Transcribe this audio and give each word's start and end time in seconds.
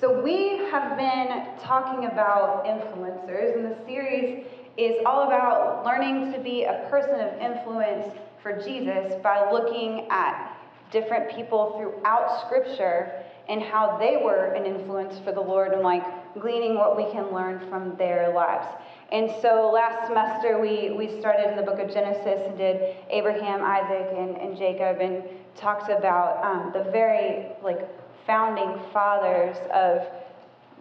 So, 0.00 0.20
we 0.22 0.58
have 0.70 0.98
been 0.98 1.46
talking 1.60 2.06
about 2.06 2.64
influencers, 2.64 3.54
and 3.54 3.64
the 3.64 3.76
series 3.86 4.44
is 4.76 5.00
all 5.06 5.28
about 5.28 5.84
learning 5.84 6.32
to 6.32 6.40
be 6.40 6.64
a 6.64 6.86
person 6.90 7.14
of 7.20 7.32
influence 7.40 8.12
for 8.42 8.60
Jesus 8.60 9.14
by 9.22 9.50
looking 9.52 10.08
at 10.10 10.56
different 10.90 11.34
people 11.34 11.78
throughout 11.78 12.44
Scripture 12.44 13.22
and 13.48 13.62
how 13.62 13.96
they 13.98 14.16
were 14.16 14.54
an 14.54 14.66
influence 14.66 15.18
for 15.20 15.30
the 15.30 15.40
Lord 15.40 15.72
and 15.72 15.82
like 15.82 16.04
gleaning 16.34 16.74
what 16.74 16.96
we 16.96 17.10
can 17.12 17.32
learn 17.32 17.60
from 17.68 17.96
their 17.96 18.32
lives. 18.34 18.66
And 19.12 19.30
so 19.40 19.70
last 19.72 20.08
semester 20.08 20.60
we, 20.60 20.90
we 20.90 21.20
started 21.20 21.50
in 21.50 21.56
the 21.56 21.62
book 21.62 21.78
of 21.78 21.92
Genesis 21.92 22.42
and 22.46 22.58
did 22.58 22.96
Abraham, 23.10 23.62
Isaac, 23.62 24.08
and, 24.16 24.36
and 24.38 24.56
Jacob 24.56 24.98
and 25.00 25.22
talked 25.54 25.88
about 25.88 26.44
um, 26.44 26.72
the 26.72 26.90
very 26.90 27.46
like 27.62 27.88
founding 28.26 28.78
fathers 28.92 29.56
of 29.72 30.06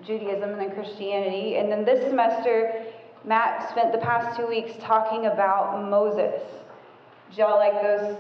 Judaism 0.06 0.52
and 0.52 0.60
then 0.60 0.72
Christianity. 0.72 1.56
And 1.58 1.72
then 1.72 1.86
this 1.86 2.08
semester, 2.10 2.86
Matt 3.26 3.70
spent 3.70 3.92
the 3.92 4.00
past 4.00 4.38
two 4.38 4.48
weeks 4.48 4.74
talking 4.82 5.28
about 5.28 5.90
Moses. 5.90 6.42
Did 7.30 7.38
y'all 7.38 7.58
like 7.58 7.82
those 7.82 8.18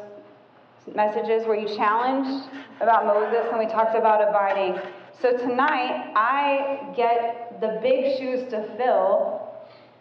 messages 0.93 1.45
where 1.45 1.57
you 1.57 1.67
challenged 1.75 2.49
about 2.79 3.05
Moses 3.05 3.47
and 3.49 3.59
we 3.59 3.65
talked 3.65 3.95
about 3.95 4.27
abiding? 4.27 4.81
So 5.21 5.37
tonight, 5.37 6.11
I 6.15 6.93
get 6.95 7.61
the 7.61 7.79
big 7.81 8.17
shoes 8.17 8.49
to 8.51 8.63
fill 8.77 9.43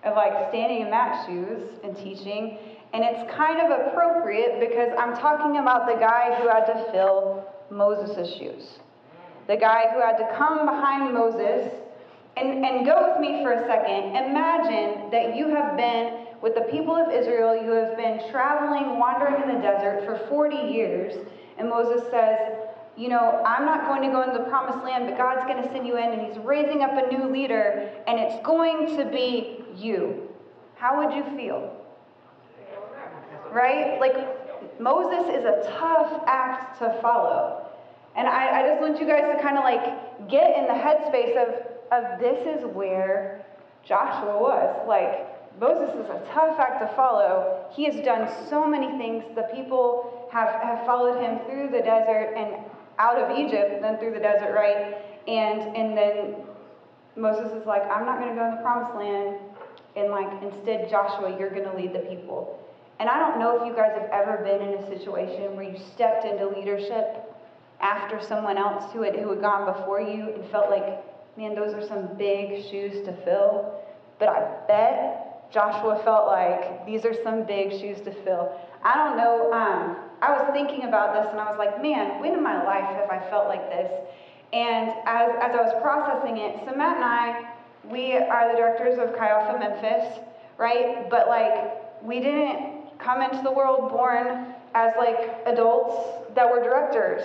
of 0.04 0.16
like 0.16 0.48
standing 0.48 0.82
in 0.82 0.90
Matt's 0.90 1.26
shoes 1.26 1.62
and 1.84 1.96
teaching. 1.96 2.58
And 2.92 3.04
it's 3.04 3.32
kind 3.32 3.60
of 3.60 3.86
appropriate 3.86 4.60
because 4.60 4.90
I'm 4.98 5.14
talking 5.16 5.58
about 5.58 5.86
the 5.86 5.94
guy 5.94 6.34
who 6.40 6.48
had 6.48 6.66
to 6.66 6.92
fill 6.92 7.46
Moses' 7.70 8.36
shoes. 8.36 8.80
The 9.48 9.56
guy 9.56 9.92
who 9.92 10.00
had 10.00 10.16
to 10.18 10.34
come 10.36 10.66
behind 10.66 11.12
Moses 11.14 11.70
and, 12.36 12.64
and 12.64 12.86
go 12.86 13.10
with 13.10 13.20
me 13.20 13.42
for 13.42 13.52
a 13.52 13.66
second. 13.66 14.16
Imagine 14.16 15.10
that 15.10 15.36
you 15.36 15.48
have 15.48 15.76
been 15.76 16.26
with 16.40 16.54
the 16.54 16.62
people 16.62 16.96
of 16.96 17.12
Israel, 17.12 17.54
you 17.54 17.70
have 17.70 17.96
been 17.96 18.20
traveling, 18.30 18.98
wandering 18.98 19.42
in 19.42 19.56
the 19.56 19.62
desert 19.62 20.04
for 20.04 20.18
40 20.28 20.56
years, 20.56 21.14
and 21.56 21.68
Moses 21.68 22.02
says, 22.10 22.38
you 22.96 23.08
know, 23.08 23.42
I'm 23.46 23.64
not 23.64 23.86
going 23.86 24.02
to 24.02 24.08
go 24.08 24.22
into 24.22 24.38
the 24.38 24.50
promised 24.50 24.84
land, 24.84 25.06
but 25.06 25.16
God's 25.16 25.46
going 25.46 25.62
to 25.62 25.72
send 25.72 25.86
you 25.86 25.96
in, 25.96 26.12
and 26.12 26.26
He's 26.26 26.38
raising 26.38 26.82
up 26.82 26.90
a 26.92 27.14
new 27.14 27.30
leader, 27.30 27.90
and 28.06 28.18
it's 28.18 28.44
going 28.44 28.96
to 28.96 29.04
be 29.04 29.64
you. 29.76 30.28
How 30.74 30.98
would 30.98 31.14
you 31.14 31.24
feel? 31.36 31.78
Right? 33.52 34.00
Like, 34.00 34.80
Moses 34.80 35.28
is 35.34 35.44
a 35.44 35.62
tough 35.78 36.24
act 36.26 36.80
to 36.80 36.98
follow. 37.00 37.61
And 38.16 38.28
I, 38.28 38.60
I 38.60 38.68
just 38.68 38.80
want 38.80 39.00
you 39.00 39.06
guys 39.06 39.24
to 39.34 39.42
kind 39.42 39.56
of 39.56 39.64
like 39.64 40.28
get 40.28 40.56
in 40.56 40.64
the 40.64 40.74
headspace 40.74 41.36
of, 41.36 41.48
of 41.92 42.20
this 42.20 42.46
is 42.46 42.64
where 42.74 43.44
Joshua 43.84 44.38
was. 44.38 44.86
Like, 44.86 45.28
Moses 45.60 45.94
is 45.94 46.08
a 46.08 46.22
tough 46.32 46.58
act 46.58 46.80
to 46.80 46.94
follow. 46.96 47.66
He 47.72 47.84
has 47.84 48.02
done 48.04 48.28
so 48.48 48.66
many 48.66 48.96
things. 48.98 49.24
The 49.34 49.48
people 49.54 50.28
have, 50.32 50.48
have 50.62 50.84
followed 50.86 51.20
him 51.20 51.40
through 51.46 51.68
the 51.68 51.84
desert 51.84 52.34
and 52.36 52.64
out 52.98 53.18
of 53.18 53.38
Egypt, 53.38 53.80
then 53.82 53.98
through 53.98 54.14
the 54.14 54.20
desert, 54.20 54.54
right? 54.54 54.96
And 55.28 55.76
and 55.76 55.96
then 55.96 56.34
Moses 57.16 57.52
is 57.52 57.66
like, 57.66 57.82
I'm 57.90 58.06
not 58.06 58.18
going 58.18 58.30
to 58.30 58.34
go 58.34 58.44
in 58.46 58.56
the 58.56 58.62
promised 58.62 58.96
land. 58.96 59.38
And 59.96 60.10
like, 60.10 60.42
instead, 60.42 60.88
Joshua, 60.88 61.36
you're 61.38 61.50
going 61.50 61.68
to 61.68 61.76
lead 61.76 61.92
the 61.92 62.00
people. 62.00 62.58
And 62.98 63.08
I 63.08 63.18
don't 63.18 63.38
know 63.38 63.60
if 63.60 63.66
you 63.66 63.74
guys 63.74 63.92
have 63.98 64.08
ever 64.10 64.38
been 64.38 64.66
in 64.66 64.82
a 64.82 64.88
situation 64.88 65.56
where 65.56 65.64
you 65.64 65.78
stepped 65.94 66.24
into 66.24 66.48
leadership 66.48 67.31
after 67.82 68.24
someone 68.24 68.56
else 68.56 68.92
who 68.92 69.02
had, 69.02 69.16
who 69.16 69.30
had 69.30 69.40
gone 69.40 69.72
before 69.72 70.00
you 70.00 70.32
and 70.34 70.50
felt 70.50 70.70
like, 70.70 71.04
man, 71.36 71.54
those 71.54 71.74
are 71.74 71.86
some 71.86 72.16
big 72.16 72.64
shoes 72.70 73.04
to 73.04 73.12
fill. 73.24 73.74
But 74.18 74.28
I 74.28 74.66
bet 74.68 75.50
Joshua 75.52 76.00
felt 76.04 76.28
like 76.28 76.86
these 76.86 77.04
are 77.04 77.14
some 77.24 77.44
big 77.44 77.72
shoes 77.72 78.00
to 78.02 78.12
fill. 78.24 78.52
I 78.84 78.94
don't 78.94 79.16
know. 79.16 79.52
Um, 79.52 79.96
I 80.22 80.30
was 80.30 80.48
thinking 80.52 80.84
about 80.84 81.12
this 81.14 81.30
and 81.32 81.40
I 81.40 81.50
was 81.50 81.58
like, 81.58 81.82
man, 81.82 82.20
when 82.20 82.32
in 82.34 82.42
my 82.42 82.64
life 82.64 82.84
have 82.84 83.10
I 83.10 83.18
felt 83.28 83.48
like 83.48 83.68
this? 83.68 83.90
And 84.52 84.90
as, 85.06 85.30
as 85.42 85.54
I 85.54 85.62
was 85.62 85.74
processing 85.82 86.38
it, 86.38 86.60
so 86.64 86.76
Matt 86.76 86.96
and 86.96 87.04
I, 87.04 87.52
we 87.84 88.14
are 88.14 88.52
the 88.52 88.56
directors 88.56 88.98
of 88.98 89.16
Chi 89.18 89.28
Alpha 89.28 89.58
Memphis, 89.58 90.20
right? 90.56 91.10
But 91.10 91.26
like, 91.26 92.02
we 92.02 92.20
didn't 92.20 92.98
come 92.98 93.22
into 93.22 93.42
the 93.42 93.50
world 93.50 93.90
born 93.90 94.54
as 94.74 94.92
like 94.96 95.42
adults 95.46 96.34
that 96.34 96.48
were 96.48 96.62
directors 96.62 97.24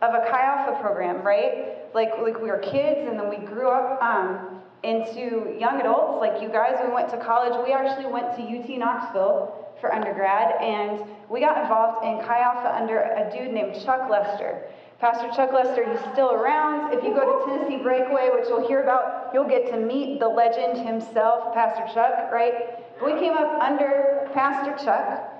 of 0.00 0.14
a 0.14 0.20
Chi 0.30 0.40
Alpha 0.40 0.80
program, 0.80 1.22
right? 1.22 1.92
Like, 1.94 2.10
like 2.22 2.40
we 2.40 2.48
were 2.48 2.58
kids 2.58 3.08
and 3.08 3.18
then 3.18 3.28
we 3.28 3.38
grew 3.38 3.68
up 3.70 4.00
um, 4.02 4.60
into 4.82 5.56
young 5.58 5.80
adults. 5.80 6.20
Like 6.20 6.40
you 6.42 6.48
guys, 6.48 6.76
we 6.84 6.92
went 6.92 7.10
to 7.10 7.18
college. 7.18 7.54
We 7.66 7.72
actually 7.72 8.10
went 8.12 8.36
to 8.36 8.42
UT 8.42 8.68
Knoxville 8.78 9.66
for 9.80 9.94
undergrad, 9.94 10.60
and 10.60 11.00
we 11.28 11.40
got 11.40 11.62
involved 11.62 12.04
in 12.04 12.26
Chi 12.26 12.40
Alpha 12.40 12.74
under 12.74 12.98
a 12.98 13.30
dude 13.32 13.52
named 13.52 13.74
Chuck 13.84 14.10
Lester. 14.10 14.64
Pastor 15.00 15.30
Chuck 15.34 15.52
Lester, 15.52 15.88
he's 15.88 16.00
still 16.12 16.32
around. 16.32 16.92
If 16.92 17.04
you 17.04 17.14
go 17.14 17.22
to 17.22 17.46
Tennessee 17.46 17.80
Breakaway, 17.80 18.30
which 18.34 18.48
you'll 18.48 18.66
hear 18.66 18.82
about, 18.82 19.30
you'll 19.32 19.48
get 19.48 19.70
to 19.70 19.78
meet 19.78 20.18
the 20.18 20.26
legend 20.26 20.84
himself, 20.84 21.54
Pastor 21.54 21.84
Chuck, 21.94 22.32
right? 22.32 22.82
We 23.04 23.12
came 23.12 23.34
up 23.34 23.62
under 23.62 24.28
Pastor 24.34 24.74
Chuck. 24.84 25.37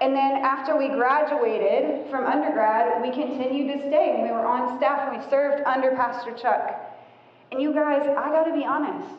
And 0.00 0.16
then 0.16 0.36
after 0.42 0.76
we 0.76 0.88
graduated 0.88 2.10
from 2.10 2.24
undergrad, 2.26 3.02
we 3.02 3.10
continued 3.10 3.78
to 3.78 3.88
stay. 3.88 4.14
And 4.14 4.22
we 4.22 4.30
were 4.30 4.46
on 4.46 4.78
staff 4.78 5.08
and 5.08 5.22
we 5.22 5.30
served 5.30 5.62
under 5.66 5.90
Pastor 5.90 6.32
Chuck. 6.32 6.74
And 7.52 7.60
you 7.60 7.74
guys, 7.74 8.02
I 8.02 8.30
got 8.30 8.44
to 8.44 8.54
be 8.54 8.64
honest. 8.64 9.14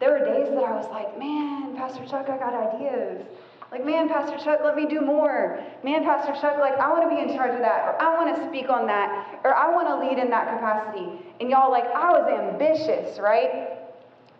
There 0.00 0.10
were 0.10 0.24
days 0.24 0.48
that 0.50 0.62
I 0.62 0.72
was 0.72 0.86
like, 0.90 1.18
man, 1.18 1.74
Pastor 1.76 2.04
Chuck, 2.06 2.28
I 2.28 2.36
got 2.36 2.54
ideas. 2.54 3.24
Like, 3.72 3.84
man, 3.84 4.08
Pastor 4.08 4.42
Chuck, 4.42 4.60
let 4.64 4.76
me 4.76 4.86
do 4.86 5.00
more. 5.00 5.62
Man, 5.84 6.02
Pastor 6.04 6.32
Chuck, 6.40 6.58
like, 6.58 6.78
I 6.78 6.88
want 6.88 7.02
to 7.02 7.14
be 7.14 7.20
in 7.20 7.36
charge 7.36 7.52
of 7.52 7.60
that, 7.60 7.84
or 7.84 8.00
I 8.00 8.16
want 8.16 8.34
to 8.34 8.48
speak 8.48 8.70
on 8.70 8.86
that, 8.86 9.40
or 9.44 9.54
I 9.54 9.70
want 9.70 9.88
to 9.88 9.96
lead 9.96 10.18
in 10.18 10.30
that 10.30 10.48
capacity. 10.48 11.20
And 11.40 11.50
y'all, 11.50 11.70
like, 11.70 11.84
I 11.84 12.10
was 12.12 12.26
ambitious, 12.28 13.18
right? 13.18 13.76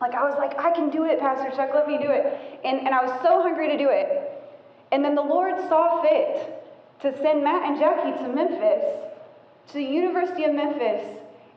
Like, 0.00 0.14
I 0.14 0.22
was 0.22 0.38
like, 0.38 0.58
I 0.58 0.70
can 0.70 0.88
do 0.88 1.04
it, 1.04 1.20
Pastor 1.20 1.54
Chuck, 1.54 1.70
let 1.74 1.86
me 1.86 1.98
do 1.98 2.08
it. 2.08 2.60
And, 2.64 2.80
and 2.80 2.94
I 2.94 3.04
was 3.04 3.10
so 3.22 3.42
hungry 3.42 3.68
to 3.68 3.76
do 3.76 3.88
it. 3.90 4.27
And 4.92 5.04
then 5.04 5.14
the 5.14 5.22
Lord 5.22 5.56
saw 5.68 6.02
fit 6.02 6.64
to 7.00 7.16
send 7.22 7.44
Matt 7.44 7.68
and 7.68 7.78
Jackie 7.78 8.22
to 8.22 8.28
Memphis, 8.28 8.84
to 9.68 9.74
the 9.74 9.84
University 9.84 10.44
of 10.44 10.54
Memphis. 10.54 11.06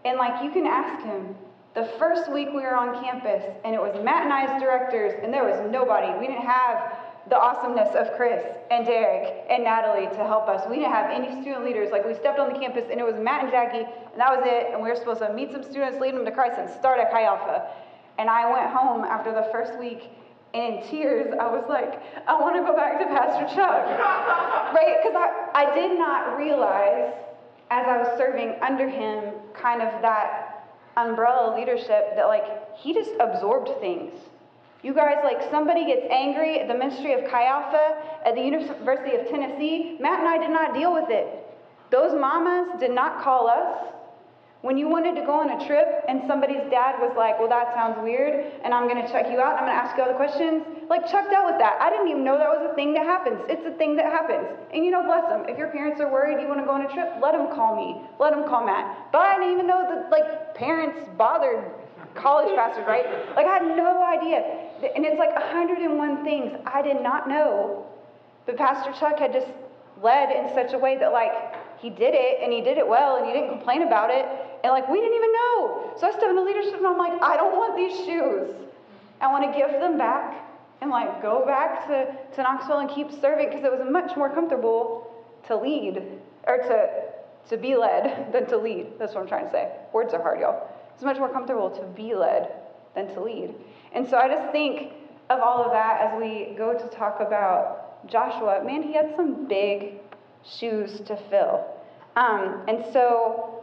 And, 0.04 0.18
like, 0.18 0.44
you 0.44 0.52
can 0.52 0.68
ask 0.68 1.04
him, 1.06 1.36
the 1.74 1.86
first 1.98 2.32
week 2.32 2.50
we 2.50 2.62
were 2.62 2.76
on 2.76 3.02
campus, 3.02 3.44
and 3.64 3.74
it 3.74 3.82
was 3.82 3.96
Matt 4.04 4.24
and 4.24 4.34
I 4.34 4.54
as 4.54 4.62
directors, 4.62 5.14
and 5.24 5.34
there 5.34 5.46
was 5.46 5.72
nobody. 5.72 6.12
We 6.20 6.28
didn't 6.28 6.46
have 6.46 6.98
the 7.30 7.38
awesomeness 7.38 7.96
of 7.96 8.12
Chris 8.18 8.44
and 8.72 8.86
Derek 8.86 9.46
and 9.50 9.64
Natalie 9.64 10.08
to 10.08 10.24
help 10.26 10.48
us. 10.48 10.68
We 10.70 10.78
didn't 10.78 10.92
have 10.92 11.12
any 11.12 11.30
student 11.42 11.64
leaders. 11.64 11.92
Like 11.92 12.06
we 12.06 12.16
stepped 12.16 12.40
on 12.40 12.52
the 12.52 12.60
campus 12.60 12.86
and 12.90 13.00
it 13.00 13.06
was 13.06 13.16
Matt 13.16 13.44
and 13.44 13.52
Jackie, 13.52 13.86
and 13.86 14.18
that 14.18 14.36
was 14.36 14.44
it. 14.46 14.74
And 14.74 14.82
we 14.82 14.90
were 14.90 14.96
supposed 14.96 15.20
to 15.20 15.32
meet 15.32 15.52
some 15.52 15.64
students, 15.64 16.02
lead 16.02 16.16
them 16.16 16.26
to 16.26 16.32
Christ, 16.32 16.58
and 16.58 16.70
start 16.70 17.00
at 17.00 17.12
Chi 17.12 17.24
Alpha. 17.24 17.68
And 18.18 18.30
I 18.30 18.52
went 18.52 18.70
home 18.72 19.04
after 19.06 19.32
the 19.32 19.48
first 19.52 19.78
week, 19.80 20.10
and 20.54 20.84
in 20.84 20.90
tears, 20.90 21.34
I 21.40 21.48
was 21.48 21.64
like, 21.70 22.02
I 22.28 22.40
want 22.40 22.56
to 22.56 22.62
go 22.62 22.76
back 22.76 23.00
to 23.00 23.06
Pastor 23.06 23.56
Chuck. 23.56 23.86
right? 24.74 24.98
Because 25.02 25.16
I, 25.16 25.50
I 25.56 25.74
did 25.74 25.98
not 25.98 26.38
realize 26.38 27.14
as 27.70 27.86
I 27.88 27.98
was 28.00 28.18
serving 28.18 28.56
under 28.62 28.90
him 28.90 29.34
kind 29.54 29.82
of 29.82 30.02
that 30.02 30.68
umbrella 30.98 31.56
leadership 31.58 32.16
that 32.16 32.26
like 32.28 32.44
he 32.78 32.94
just 32.94 33.12
absorbed 33.20 33.70
things 33.80 34.14
you 34.84 34.96
guys, 34.96 35.18
like 35.24 35.50
somebody 35.52 35.86
gets 35.86 36.08
angry 36.10 36.60
at 36.60 36.68
the 36.68 36.74
ministry 36.74 37.14
of 37.14 37.30
Chi 37.30 37.46
Alpha 37.46 37.98
at 38.26 38.34
the 38.34 38.42
University 38.42 39.16
of 39.16 39.28
Tennessee. 39.28 39.98
Matt 40.00 40.20
and 40.20 40.28
I 40.28 40.40
did 40.40 40.50
not 40.50 40.74
deal 40.74 40.92
with 40.92 41.10
it. 41.10 41.28
Those 41.92 42.20
mamas 42.20 42.80
did 42.80 42.92
not 42.92 43.22
call 43.22 43.48
us. 43.48 43.94
When 44.62 44.78
you 44.78 44.88
wanted 44.88 45.16
to 45.16 45.26
go 45.26 45.42
on 45.42 45.50
a 45.50 45.66
trip 45.66 46.06
and 46.08 46.22
somebody's 46.28 46.62
dad 46.70 47.02
was 47.02 47.18
like, 47.18 47.40
well, 47.40 47.50
that 47.50 47.74
sounds 47.74 47.98
weird, 47.98 48.46
and 48.64 48.76
I'm 48.76 48.88
to 48.88 49.10
check 49.10 49.26
you 49.32 49.42
out, 49.42 49.58
I'm 49.58 49.66
to 49.66 49.74
ask 49.74 49.98
you 49.98 50.04
all 50.04 50.10
the 50.10 50.16
questions, 50.16 50.62
like 50.88 51.10
Chuck 51.10 51.34
out 51.34 51.50
with 51.50 51.58
that. 51.58 51.82
I 51.82 51.90
didn't 51.90 52.10
even 52.10 52.24
know 52.24 52.38
that 52.38 52.48
was 52.48 52.62
a 52.70 52.76
thing 52.76 52.94
that 52.94 53.06
happens. 53.06 53.42
It's 53.50 53.66
a 53.66 53.74
thing 53.82 53.96
that 53.96 54.06
happens. 54.06 54.46
And 54.72 54.86
you 54.86 54.92
know, 54.92 55.02
bless 55.02 55.26
them. 55.30 55.50
If 55.50 55.58
your 55.58 55.70
parents 55.70 56.00
are 56.00 56.12
worried 56.12 56.40
you 56.40 56.48
want 56.48 56.60
to 56.60 56.66
go 56.66 56.78
on 56.78 56.86
a 56.86 56.94
trip, 56.94 57.10
let 57.22 57.34
them 57.34 57.50
call 57.50 57.74
me. 57.74 58.06
Let 58.20 58.38
them 58.38 58.46
call 58.46 58.64
Matt. 58.66 59.10
But 59.12 59.26
I 59.26 59.42
didn't 59.42 59.54
even 59.54 59.66
know 59.66 59.82
that, 59.82 60.12
like, 60.14 60.54
parents 60.54 61.10
bothered 61.18 61.66
college 62.14 62.54
pastors, 62.54 62.86
right? 62.86 63.06
Like, 63.36 63.48
I 63.48 63.58
had 63.58 63.66
no 63.66 64.04
idea. 64.06 64.46
And 64.94 65.06
it's 65.06 65.18
like 65.18 65.34
101 65.34 66.24
things 66.24 66.54
I 66.70 66.84
did 66.84 67.02
not 67.02 67.28
know. 67.28 67.88
But 68.46 68.58
Pastor 68.58 68.94
Chuck 68.94 69.18
had 69.18 69.34
just 69.34 69.48
led 70.04 70.30
in 70.30 70.54
such 70.54 70.74
a 70.74 70.78
way 70.78 70.98
that, 71.00 71.12
like, 71.12 71.34
he 71.80 71.90
did 71.90 72.14
it 72.14 72.44
and 72.44 72.54
he 72.54 72.62
did 72.62 72.78
it 72.78 72.88
well 72.88 73.18
and 73.18 73.26
he 73.26 73.34
didn't 73.34 73.50
complain 73.50 73.82
about 73.82 74.12
it. 74.12 74.26
And, 74.64 74.72
like, 74.72 74.88
we 74.90 75.00
didn't 75.00 75.16
even 75.16 75.34
know. 75.34 75.94
So 75.98 76.08
I 76.08 76.12
stepped 76.12 76.26
into 76.26 76.44
leadership 76.44 76.76
and 76.76 76.88
I'm 76.88 76.98
like, 76.98 77.22
I 77.22 77.36
don't 77.36 77.58
want 77.58 77.76
these 77.76 77.98
shoes. 78.06 78.54
I 79.20 79.28
want 79.28 79.52
to 79.52 79.58
give 79.58 79.72
them 79.80 79.98
back 79.98 80.44
and, 80.82 80.90
like, 80.90 81.22
go 81.22 81.46
back 81.46 81.88
to, 81.88 82.16
to 82.36 82.44
Knoxville 82.44 82.80
and 82.80 82.90
keep 82.90 83.12
serving 83.22 83.50
because 83.50 83.64
it 83.64 83.72
was 83.72 83.82
much 83.90 84.16
more 84.16 84.30
comfortable 84.30 85.12
to 85.48 85.56
lead 85.56 86.02
or 86.46 86.58
to, 86.58 86.90
to 87.50 87.58
be 87.58 87.76
led 87.76 88.32
than 88.34 88.48
to 88.48 88.58
lead. 88.58 89.00
That's 89.00 89.14
what 89.14 89.22
I'm 89.22 89.28
trying 89.28 89.46
to 89.46 89.52
say. 89.52 89.72
Words 89.94 90.14
are 90.14 90.22
hard, 90.22 90.40
y'all. 90.40 90.70
It's 90.94 91.04
much 91.04 91.18
more 91.18 91.30
comfortable 91.30 91.70
to 91.72 91.84
be 91.96 92.14
led 92.14 92.52
than 92.96 93.08
to 93.14 93.22
lead. 93.22 93.56
And 93.94 94.08
so 94.08 94.18
I 94.18 94.28
just 94.28 94.52
think 94.52 94.94
of 95.30 95.40
all 95.40 95.64
of 95.64 95.72
that 95.72 96.02
as 96.02 96.20
we 96.20 96.54
go 96.58 96.74
to 96.74 96.88
talk 96.96 97.20
about 97.20 98.08
Joshua. 98.08 98.64
Man, 98.64 98.84
he 98.84 98.94
had 98.94 99.14
some 99.16 99.48
big 99.48 100.00
shoes 100.44 101.00
to 101.02 101.16
fill. 101.30 101.66
Um, 102.16 102.64
and 102.68 102.84
so 102.92 103.61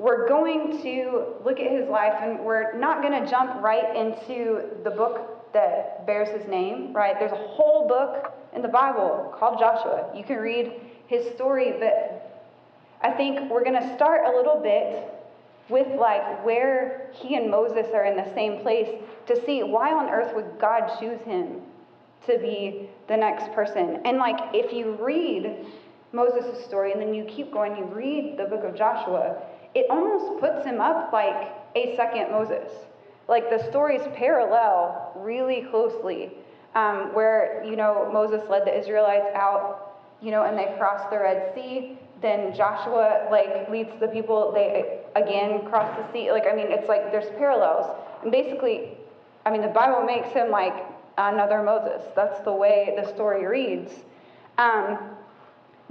we're 0.00 0.26
going 0.26 0.80
to 0.82 1.26
look 1.44 1.60
at 1.60 1.70
his 1.70 1.86
life, 1.86 2.14
and 2.22 2.40
we're 2.40 2.72
not 2.78 3.02
going 3.02 3.22
to 3.22 3.30
jump 3.30 3.62
right 3.62 3.94
into 3.94 4.62
the 4.82 4.90
book 4.90 5.52
that 5.52 6.06
bears 6.06 6.30
his 6.30 6.48
name, 6.48 6.94
right? 6.94 7.16
There's 7.18 7.32
a 7.32 7.36
whole 7.36 7.86
book 7.86 8.32
in 8.56 8.62
the 8.62 8.68
Bible 8.68 9.34
called 9.38 9.58
Joshua. 9.58 10.10
You 10.16 10.24
can 10.24 10.38
read 10.38 10.72
his 11.06 11.30
story, 11.34 11.74
but 11.78 12.48
I 13.02 13.10
think 13.10 13.50
we're 13.50 13.62
going 13.62 13.78
to 13.78 13.94
start 13.94 14.22
a 14.24 14.34
little 14.34 14.58
bit 14.62 15.12
with 15.68 15.86
like 16.00 16.46
where 16.46 17.10
he 17.12 17.36
and 17.36 17.50
Moses 17.50 17.86
are 17.92 18.06
in 18.06 18.16
the 18.16 18.34
same 18.34 18.62
place 18.62 18.88
to 19.26 19.44
see 19.44 19.62
why 19.62 19.92
on 19.92 20.08
earth 20.08 20.34
would 20.34 20.58
God 20.58 20.98
choose 20.98 21.20
him 21.26 21.60
to 22.26 22.38
be 22.38 22.88
the 23.06 23.18
next 23.18 23.52
person. 23.52 24.00
And 24.06 24.16
like 24.16 24.38
if 24.54 24.72
you 24.72 24.92
read 24.92 25.66
Moses' 26.12 26.64
story 26.64 26.92
and 26.92 27.02
then 27.02 27.12
you 27.12 27.24
keep 27.24 27.52
going, 27.52 27.76
you 27.76 27.84
read 27.84 28.38
the 28.38 28.44
book 28.44 28.64
of 28.64 28.74
Joshua, 28.74 29.42
it 29.74 29.86
almost 29.90 30.40
puts 30.40 30.64
him 30.64 30.80
up 30.80 31.12
like 31.12 31.52
a 31.76 31.94
second 31.96 32.30
Moses. 32.30 32.70
Like 33.28 33.48
the 33.50 33.64
stories 33.70 34.02
parallel 34.14 35.12
really 35.16 35.62
closely, 35.70 36.32
um, 36.74 37.14
where, 37.14 37.62
you 37.64 37.76
know, 37.76 38.10
Moses 38.12 38.42
led 38.50 38.64
the 38.64 38.76
Israelites 38.76 39.34
out, 39.34 40.00
you 40.20 40.30
know, 40.30 40.44
and 40.44 40.58
they 40.58 40.74
crossed 40.78 41.10
the 41.10 41.18
Red 41.18 41.54
Sea. 41.54 41.96
Then 42.20 42.54
Joshua, 42.54 43.28
like, 43.30 43.70
leads 43.70 43.92
the 43.98 44.08
people, 44.08 44.52
they 44.52 45.00
again 45.16 45.64
cross 45.68 45.96
the 45.96 46.12
sea. 46.12 46.30
Like, 46.32 46.44
I 46.50 46.54
mean, 46.54 46.66
it's 46.68 46.88
like 46.88 47.12
there's 47.12 47.30
parallels. 47.38 47.96
And 48.22 48.30
basically, 48.30 48.96
I 49.46 49.50
mean, 49.50 49.62
the 49.62 49.68
Bible 49.68 50.02
makes 50.04 50.28
him 50.30 50.50
like 50.50 50.74
another 51.16 51.62
Moses. 51.62 52.02
That's 52.14 52.40
the 52.40 52.52
way 52.52 52.94
the 53.00 53.08
story 53.14 53.46
reads. 53.46 53.92
Um, 54.58 54.98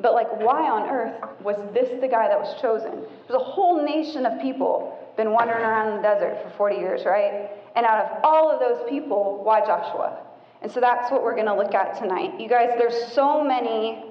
but 0.02 0.14
like, 0.14 0.32
why 0.40 0.70
on 0.70 0.90
earth 0.90 1.16
was 1.42 1.58
this 1.74 1.90
the 2.02 2.08
guy 2.08 2.28
that 2.28 2.40
was 2.40 2.60
chosen? 2.62 3.06
There's 3.28 3.42
a 3.42 3.44
whole 3.44 3.84
nation 3.84 4.26
of 4.26 4.42
people 4.42 4.98
been 5.18 5.32
wandering 5.32 5.62
around 5.62 5.98
the 5.98 6.02
desert 6.02 6.42
for 6.44 6.50
40 6.58 6.78
years, 6.78 7.02
right? 7.06 7.50
And 7.76 7.86
out 7.86 8.06
of 8.06 8.24
all 8.24 8.50
of 8.50 8.60
those 8.60 8.90
people, 8.90 9.42
why 9.44 9.60
Joshua? 9.60 10.26
And 10.62 10.72
so 10.72 10.80
that's 10.80 11.12
what 11.12 11.24
we're 11.24 11.36
going 11.36 11.48
to 11.48 11.56
look 11.56 11.74
at 11.74 11.98
tonight. 11.98 12.40
You 12.40 12.48
guys, 12.48 12.70
there's 12.78 13.12
so 13.14 13.44
many 13.44 14.06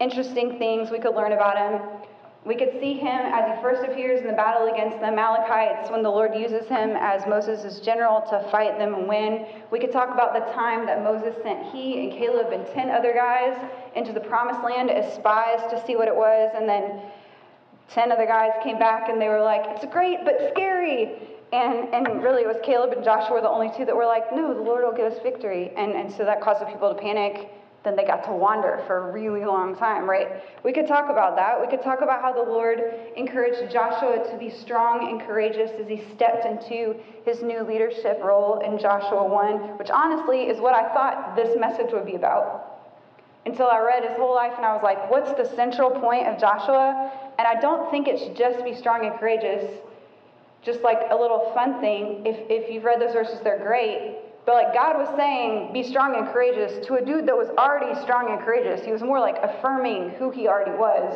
interesting 0.00 0.58
things 0.58 0.90
we 0.90 0.98
could 0.98 1.14
learn 1.14 1.32
about 1.32 1.58
him. 1.58 2.07
We 2.48 2.56
could 2.56 2.80
see 2.80 2.94
him 2.94 3.26
as 3.26 3.54
he 3.54 3.60
first 3.60 3.82
appears 3.82 4.22
in 4.22 4.26
the 4.26 4.32
battle 4.32 4.72
against 4.72 5.00
the 5.00 5.08
Amalekites 5.08 5.90
when 5.90 6.02
the 6.02 6.08
Lord 6.08 6.34
uses 6.34 6.66
him 6.66 6.96
as 6.96 7.26
Moses' 7.26 7.78
general 7.80 8.22
to 8.30 8.40
fight 8.50 8.78
them 8.78 8.94
and 8.94 9.06
win. 9.06 9.44
We 9.70 9.78
could 9.78 9.92
talk 9.92 10.08
about 10.08 10.32
the 10.32 10.50
time 10.54 10.86
that 10.86 11.04
Moses 11.04 11.34
sent 11.42 11.66
he 11.66 12.00
and 12.00 12.12
Caleb 12.18 12.54
and 12.54 12.66
10 12.72 12.88
other 12.88 13.12
guys 13.12 13.54
into 13.94 14.14
the 14.14 14.20
promised 14.20 14.62
land 14.62 14.90
as 14.90 15.14
spies 15.14 15.60
to 15.70 15.84
see 15.86 15.94
what 15.94 16.08
it 16.08 16.16
was. 16.16 16.50
And 16.56 16.66
then 16.66 17.02
10 17.90 18.10
other 18.10 18.24
guys 18.24 18.52
came 18.64 18.78
back 18.78 19.10
and 19.10 19.20
they 19.20 19.28
were 19.28 19.42
like, 19.42 19.64
it's 19.66 19.84
great, 19.92 20.20
but 20.24 20.50
scary. 20.54 21.20
And, 21.52 21.92
and 21.92 22.22
really, 22.22 22.44
it 22.44 22.48
was 22.48 22.60
Caleb 22.64 22.92
and 22.92 23.04
Joshua 23.04 23.42
the 23.42 23.50
only 23.50 23.70
two 23.76 23.84
that 23.84 23.94
were 23.94 24.06
like, 24.06 24.32
no, 24.32 24.54
the 24.54 24.60
Lord 24.62 24.84
will 24.84 24.96
give 24.96 25.12
us 25.12 25.18
victory. 25.22 25.70
And, 25.76 25.92
and 25.92 26.10
so 26.10 26.24
that 26.24 26.40
caused 26.40 26.62
the 26.62 26.66
people 26.66 26.94
to 26.94 26.98
panic 26.98 27.50
then 27.84 27.94
they 27.94 28.04
got 28.04 28.24
to 28.24 28.32
wander 28.32 28.82
for 28.86 29.08
a 29.08 29.12
really 29.12 29.44
long 29.44 29.76
time, 29.76 30.08
right? 30.08 30.42
We 30.64 30.72
could 30.72 30.88
talk 30.88 31.10
about 31.10 31.36
that. 31.36 31.60
We 31.60 31.68
could 31.68 31.82
talk 31.82 32.00
about 32.00 32.20
how 32.20 32.32
the 32.32 32.42
Lord 32.42 32.82
encouraged 33.16 33.72
Joshua 33.72 34.28
to 34.30 34.36
be 34.36 34.50
strong 34.50 35.08
and 35.08 35.20
courageous 35.20 35.70
as 35.80 35.86
he 35.86 36.02
stepped 36.14 36.44
into 36.44 36.96
his 37.24 37.42
new 37.42 37.62
leadership 37.62 38.20
role 38.22 38.60
in 38.60 38.78
Joshua 38.78 39.24
1, 39.24 39.78
which 39.78 39.90
honestly 39.90 40.42
is 40.42 40.60
what 40.60 40.74
I 40.74 40.92
thought 40.92 41.36
this 41.36 41.56
message 41.58 41.92
would 41.92 42.06
be 42.06 42.16
about. 42.16 42.64
Until 43.46 43.68
I 43.68 43.78
read 43.78 44.02
his 44.02 44.16
whole 44.16 44.34
life 44.34 44.52
and 44.56 44.66
I 44.66 44.74
was 44.74 44.82
like, 44.82 45.08
what's 45.10 45.32
the 45.32 45.56
central 45.56 45.90
point 45.90 46.26
of 46.26 46.38
Joshua? 46.38 47.12
And 47.38 47.46
I 47.46 47.60
don't 47.60 47.90
think 47.90 48.08
it 48.08 48.18
should 48.18 48.36
just 48.36 48.64
be 48.64 48.74
strong 48.74 49.06
and 49.06 49.18
courageous. 49.18 49.80
Just 50.62 50.82
like 50.82 50.98
a 51.10 51.16
little 51.16 51.52
fun 51.54 51.80
thing. 51.80 52.26
If, 52.26 52.36
if 52.50 52.70
you've 52.70 52.84
read 52.84 53.00
those 53.00 53.12
verses, 53.12 53.38
they're 53.44 53.64
great. 53.64 54.18
But 54.48 54.64
like 54.64 54.72
God 54.72 54.96
was 54.96 55.14
saying, 55.14 55.74
be 55.74 55.82
strong 55.82 56.16
and 56.16 56.26
courageous 56.32 56.86
to 56.86 56.94
a 56.94 57.04
dude 57.04 57.26
that 57.28 57.36
was 57.36 57.48
already 57.58 57.92
strong 58.00 58.30
and 58.30 58.40
courageous. 58.40 58.82
He 58.82 58.90
was 58.90 59.02
more 59.02 59.20
like 59.20 59.36
affirming 59.42 60.12
who 60.18 60.30
he 60.30 60.48
already 60.48 60.70
was, 60.70 61.12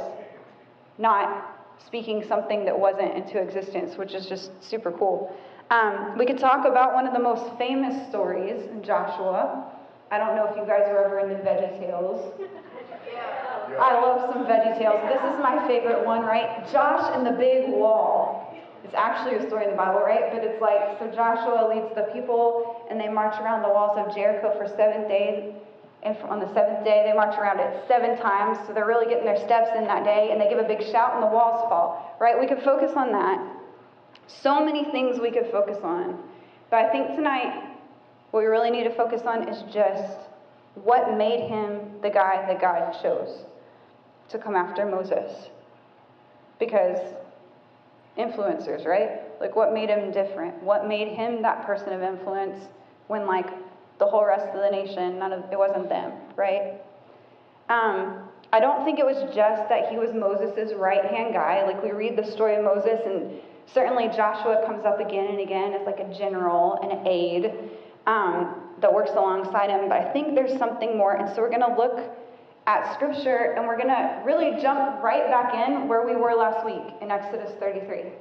not 0.99 1.56
speaking 1.87 2.23
something 2.29 2.67
that 2.67 2.79
wasn't 2.79 3.17
into 3.17 3.38
existence, 3.38 3.96
which 3.96 4.12
is 4.12 4.26
just 4.26 4.50
super 4.62 4.93
cool. 4.93 5.34
Um, 5.70 6.19
we 6.19 6.26
could 6.26 6.37
talk 6.37 6.67
about 6.67 6.93
one 6.93 7.06
of 7.06 7.14
the 7.14 7.20
most 7.20 7.56
famous 7.56 8.06
stories 8.11 8.67
in 8.67 8.82
Joshua. 8.82 9.64
I 10.11 10.19
don't 10.19 10.37
know 10.37 10.44
if 10.44 10.55
you 10.55 10.67
guys 10.67 10.85
were 10.93 11.02
ever 11.02 11.20
in 11.20 11.31
the 11.31 11.37
Veggie 11.37 11.81
Tales. 11.81 12.35
I 13.81 13.94
love 13.99 14.31
some 14.31 14.44
Veggie 14.44 14.76
Tales. 14.76 15.00
This 15.08 15.23
is 15.32 15.40
my 15.40 15.67
favorite 15.67 16.05
one, 16.05 16.20
right? 16.20 16.70
Josh 16.70 17.11
and 17.17 17.26
the 17.26 17.32
Big 17.32 17.70
Wall. 17.70 18.43
It's 18.85 18.94
actually 18.94 19.37
a 19.37 19.46
story 19.49 19.64
in 19.64 19.70
the 19.70 19.76
Bible, 19.76 20.00
right? 20.00 20.28
But 20.31 20.44
it's 20.44 20.61
like, 20.61 20.99
so 20.99 21.06
Joshua 21.14 21.70
leads 21.73 21.94
the 21.94 22.12
people 22.12 22.81
and 22.92 23.00
they 23.00 23.08
march 23.08 23.34
around 23.40 23.62
the 23.62 23.68
walls 23.70 23.96
of 23.96 24.14
Jericho 24.14 24.52
for 24.58 24.68
seven 24.68 25.08
days. 25.08 25.54
And 26.02 26.14
on 26.28 26.40
the 26.40 26.52
seventh 26.52 26.84
day, 26.84 27.02
they 27.06 27.16
march 27.16 27.38
around 27.38 27.58
it 27.58 27.88
seven 27.88 28.18
times. 28.18 28.58
So 28.66 28.74
they're 28.74 28.86
really 28.86 29.06
getting 29.06 29.24
their 29.24 29.38
steps 29.38 29.70
in 29.74 29.84
that 29.84 30.04
day. 30.04 30.28
And 30.30 30.38
they 30.38 30.48
give 30.50 30.58
a 30.58 30.68
big 30.68 30.82
shout 30.82 31.14
and 31.14 31.22
the 31.22 31.28
walls 31.28 31.62
fall, 31.70 32.16
right? 32.20 32.38
We 32.38 32.46
could 32.46 32.62
focus 32.62 32.92
on 32.94 33.10
that. 33.12 33.40
So 34.26 34.62
many 34.62 34.84
things 34.92 35.18
we 35.18 35.30
could 35.30 35.50
focus 35.50 35.78
on. 35.82 36.22
But 36.70 36.84
I 36.84 36.92
think 36.92 37.16
tonight, 37.16 37.78
what 38.30 38.40
we 38.40 38.46
really 38.46 38.70
need 38.70 38.84
to 38.84 38.94
focus 38.94 39.22
on 39.24 39.48
is 39.48 39.62
just 39.72 40.18
what 40.74 41.16
made 41.16 41.48
him 41.48 41.80
the 42.02 42.10
guy 42.10 42.44
that 42.46 42.60
God 42.60 42.94
chose 43.02 43.44
to 44.28 44.38
come 44.38 44.54
after 44.54 44.84
Moses. 44.84 45.48
Because 46.58 46.98
influencers, 48.18 48.84
right? 48.84 49.22
Like 49.40 49.56
what 49.56 49.72
made 49.72 49.88
him 49.88 50.12
different? 50.12 50.62
What 50.62 50.86
made 50.86 51.08
him 51.08 51.40
that 51.40 51.64
person 51.64 51.94
of 51.94 52.02
influence 52.02 52.68
when 53.08 53.26
like 53.26 53.46
the 53.99 54.06
whole 54.06 54.25
rest 54.25 54.46
of 54.49 54.60
the 54.60 54.70
nation, 54.70 55.19
none 55.19 55.32
of 55.32 55.44
it 55.52 55.58
wasn't 55.58 55.88
them, 55.88 56.12
right? 56.37 56.81
Um, 57.69 58.28
I 58.52 58.60
don't 58.60 58.84
think 58.84 58.99
it 58.99 59.06
was 59.06 59.16
just 59.34 59.69
that 59.69 59.88
he 59.88 59.96
was 59.96 60.12
Moses' 60.12 60.75
right 60.76 61.04
hand 61.04 61.32
guy. 61.32 61.64
Like 61.64 61.82
we 61.82 61.93
read 61.93 62.16
the 62.16 62.31
story 62.31 62.56
of 62.56 62.64
Moses, 62.64 63.00
and 63.06 63.40
certainly 63.72 64.08
Joshua 64.08 64.62
comes 64.66 64.84
up 64.84 65.00
again 65.00 65.26
and 65.26 65.40
again 65.40 65.72
as 65.72 65.87
like 65.87 66.00
a 66.00 66.12
general 66.12 66.78
and 66.82 66.93
an 66.93 67.06
aide 67.06 67.71
um, 68.06 68.56
that 68.80 68.92
works 68.92 69.12
alongside 69.12 69.71
him. 69.71 69.88
But 69.88 70.00
I 70.00 70.12
think 70.12 70.35
there's 70.35 70.59
something 70.59 70.99
more, 70.99 71.16
and 71.16 71.35
so 71.35 71.40
we're 71.40 71.49
going 71.49 71.61
to 71.61 71.75
look 71.75 71.99
at 72.66 72.94
Scripture, 72.94 73.54
and 73.56 73.66
we're 73.66 73.78
going 73.78 73.88
to 73.88 74.23
really 74.25 74.61
jump 74.61 75.02
right 75.02 75.26
back 75.28 75.54
in 75.54 75.88
where 75.88 76.06
we 76.06 76.14
were 76.14 76.35
last 76.35 76.64
week 76.64 76.94
in 77.00 77.11
Exodus 77.11 77.52
33. 77.59 78.12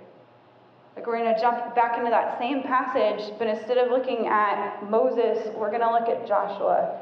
Like 0.96 1.08
we're 1.08 1.18
going 1.18 1.34
to 1.34 1.40
jump 1.40 1.74
back 1.74 1.98
into 1.98 2.10
that 2.10 2.38
same 2.38 2.64
passage, 2.64 3.34
but 3.40 3.48
instead 3.48 3.78
of 3.78 3.92
looking 3.92 4.28
at 4.28 4.90
Moses, 4.90 5.48
we're 5.56 5.70
going 5.70 5.82
to 5.82 5.92
look 5.92 6.10
at 6.10 6.28
Joshua 6.28 7.00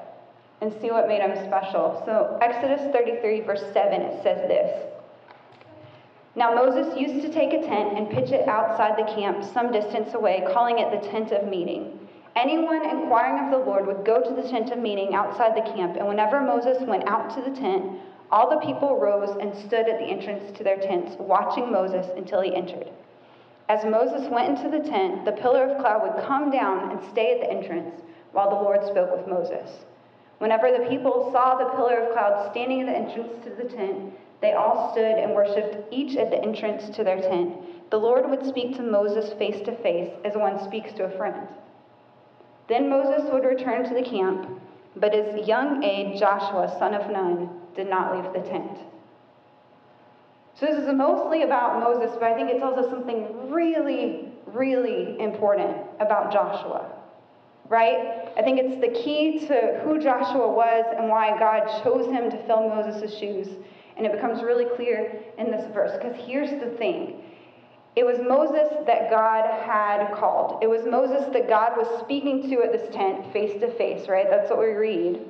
and 0.62 0.74
see 0.79 0.91
what 0.91 1.08
made 1.08 1.22
him 1.22 1.36
special. 1.48 2.01
So, 2.05 2.38
Exodus 2.41 2.91
33, 2.93 3.41
verse 3.41 3.63
7, 3.74 4.01
it 4.01 4.22
says 4.22 4.48
this 4.48 4.86
Now 6.36 6.53
Moses 6.53 6.96
used 7.00 7.25
to 7.25 7.34
take 7.34 7.53
a 7.53 7.65
tent 7.65 7.98
and 7.98 8.10
pitch 8.10 8.31
it 8.31 8.48
outside 8.48 8.98
the 8.98 9.12
camp 9.13 9.43
some 9.43 9.72
distance 9.72 10.13
away, 10.13 10.43
calling 10.53 10.79
it 10.79 10.91
the 10.91 11.08
tent 11.10 11.31
of 11.31 11.48
meeting. 11.48 12.08
Anyone 12.36 12.88
inquiring 12.88 13.46
of 13.46 13.51
the 13.51 13.65
Lord 13.65 13.88
would 13.88 14.05
go 14.05 14.22
to 14.22 14.41
the 14.41 14.48
tent 14.48 14.72
of 14.72 14.77
meeting 14.77 15.15
outside 15.15 15.55
the 15.58 15.74
camp, 15.74 15.98
and 15.98 16.08
whenever 16.08 16.41
Moses 16.41 16.81
went 16.84 17.08
out 17.08 17.34
to 17.36 17.41
the 17.41 17.55
tent, 17.55 18.00
all 18.31 18.50
the 18.50 18.65
people 18.65 19.00
rose 19.00 19.36
and 19.41 19.55
stood 19.65 19.89
at 19.89 19.98
the 19.98 20.05
entrance 20.05 20.55
to 20.58 20.63
their 20.63 20.77
tents, 20.77 21.15
watching 21.19 21.72
Moses 21.72 22.05
until 22.15 22.41
he 22.41 22.55
entered. 22.55 22.88
As 23.69 23.85
Moses 23.85 24.27
went 24.31 24.49
into 24.49 24.75
the 24.75 24.83
tent, 24.83 25.25
the 25.25 25.31
pillar 25.31 25.65
of 25.65 25.79
cloud 25.79 26.01
would 26.01 26.25
come 26.25 26.49
down 26.49 26.89
and 26.89 27.11
stay 27.11 27.33
at 27.33 27.39
the 27.39 27.51
entrance 27.51 28.01
while 28.31 28.49
the 28.49 28.55
Lord 28.55 28.83
spoke 28.83 29.15
with 29.15 29.27
Moses. 29.27 29.85
Whenever 30.39 30.71
the 30.71 30.89
people 30.89 31.29
saw 31.31 31.55
the 31.55 31.69
pillar 31.75 31.99
of 31.99 32.13
cloud 32.13 32.49
standing 32.49 32.81
at 32.81 32.88
the 32.88 32.95
entrance 32.95 33.43
to 33.43 33.51
the 33.51 33.69
tent, 33.69 34.11
they 34.41 34.53
all 34.53 34.91
stood 34.91 35.19
and 35.19 35.35
worshipped 35.35 35.93
each 35.93 36.17
at 36.17 36.31
the 36.31 36.41
entrance 36.41 36.89
to 36.95 37.03
their 37.03 37.21
tent. 37.21 37.91
The 37.91 37.99
Lord 37.99 38.27
would 38.27 38.43
speak 38.43 38.75
to 38.77 38.81
Moses 38.81 39.33
face 39.33 39.61
to 39.65 39.75
face 39.83 40.11
as 40.25 40.35
one 40.35 40.63
speaks 40.63 40.91
to 40.93 41.03
a 41.03 41.17
friend. 41.17 41.47
Then 42.69 42.89
Moses 42.89 43.29
would 43.31 43.43
return 43.43 43.83
to 43.88 43.93
the 43.93 44.01
camp, 44.01 44.49
but 44.95 45.13
his 45.13 45.47
young 45.47 45.83
aide, 45.83 46.17
Joshua, 46.17 46.75
son 46.79 46.95
of 46.95 47.11
Nun, 47.11 47.49
did 47.75 47.88
not 47.88 48.15
leave 48.15 48.33
the 48.33 48.49
tent. 48.49 48.79
So 50.59 50.65
this 50.65 50.77
is 50.77 50.93
mostly 50.93 51.43
about 51.43 51.79
Moses, 51.79 52.11
but 52.19 52.23
I 52.23 52.35
think 52.35 52.49
it 52.49 52.59
tells 52.59 52.77
us 52.77 52.89
something 52.89 53.49
really, 53.49 54.27
really 54.45 55.17
important 55.19 55.77
about 56.01 56.33
Joshua. 56.33 56.91
Right? 57.69 58.27
I 58.35 58.41
think 58.41 58.59
it's 58.59 58.81
the 58.81 58.99
key 58.99 59.47
to 59.47 59.79
who 59.83 60.01
Joshua 60.01 60.51
was 60.51 60.85
and 60.97 61.07
why 61.07 61.37
God 61.37 61.81
chose 61.83 62.07
him 62.07 62.29
to 62.31 62.45
fill 62.45 62.67
Moses' 62.67 63.17
shoes. 63.17 63.47
And 63.95 64.05
it 64.05 64.11
becomes 64.11 64.41
really 64.41 64.65
clear 64.75 65.21
in 65.37 65.51
this 65.51 65.65
verse. 65.73 65.91
Because 66.01 66.15
here's 66.25 66.49
the 66.49 66.75
thing 66.77 67.21
It 67.95 68.05
was 68.05 68.17
Moses 68.19 68.69
that 68.85 69.09
God 69.09 69.45
had 69.63 70.13
called. 70.15 70.61
It 70.63 70.67
was 70.67 70.81
Moses 70.85 71.31
that 71.31 71.47
God 71.47 71.77
was 71.77 72.01
speaking 72.01 72.49
to 72.49 72.63
at 72.63 72.71
this 72.71 72.93
tent 72.93 73.31
face 73.31 73.59
to 73.61 73.71
face, 73.77 74.09
right? 74.09 74.27
That's 74.29 74.49
what 74.49 74.59
we 74.59 74.73
read. 74.73 75.21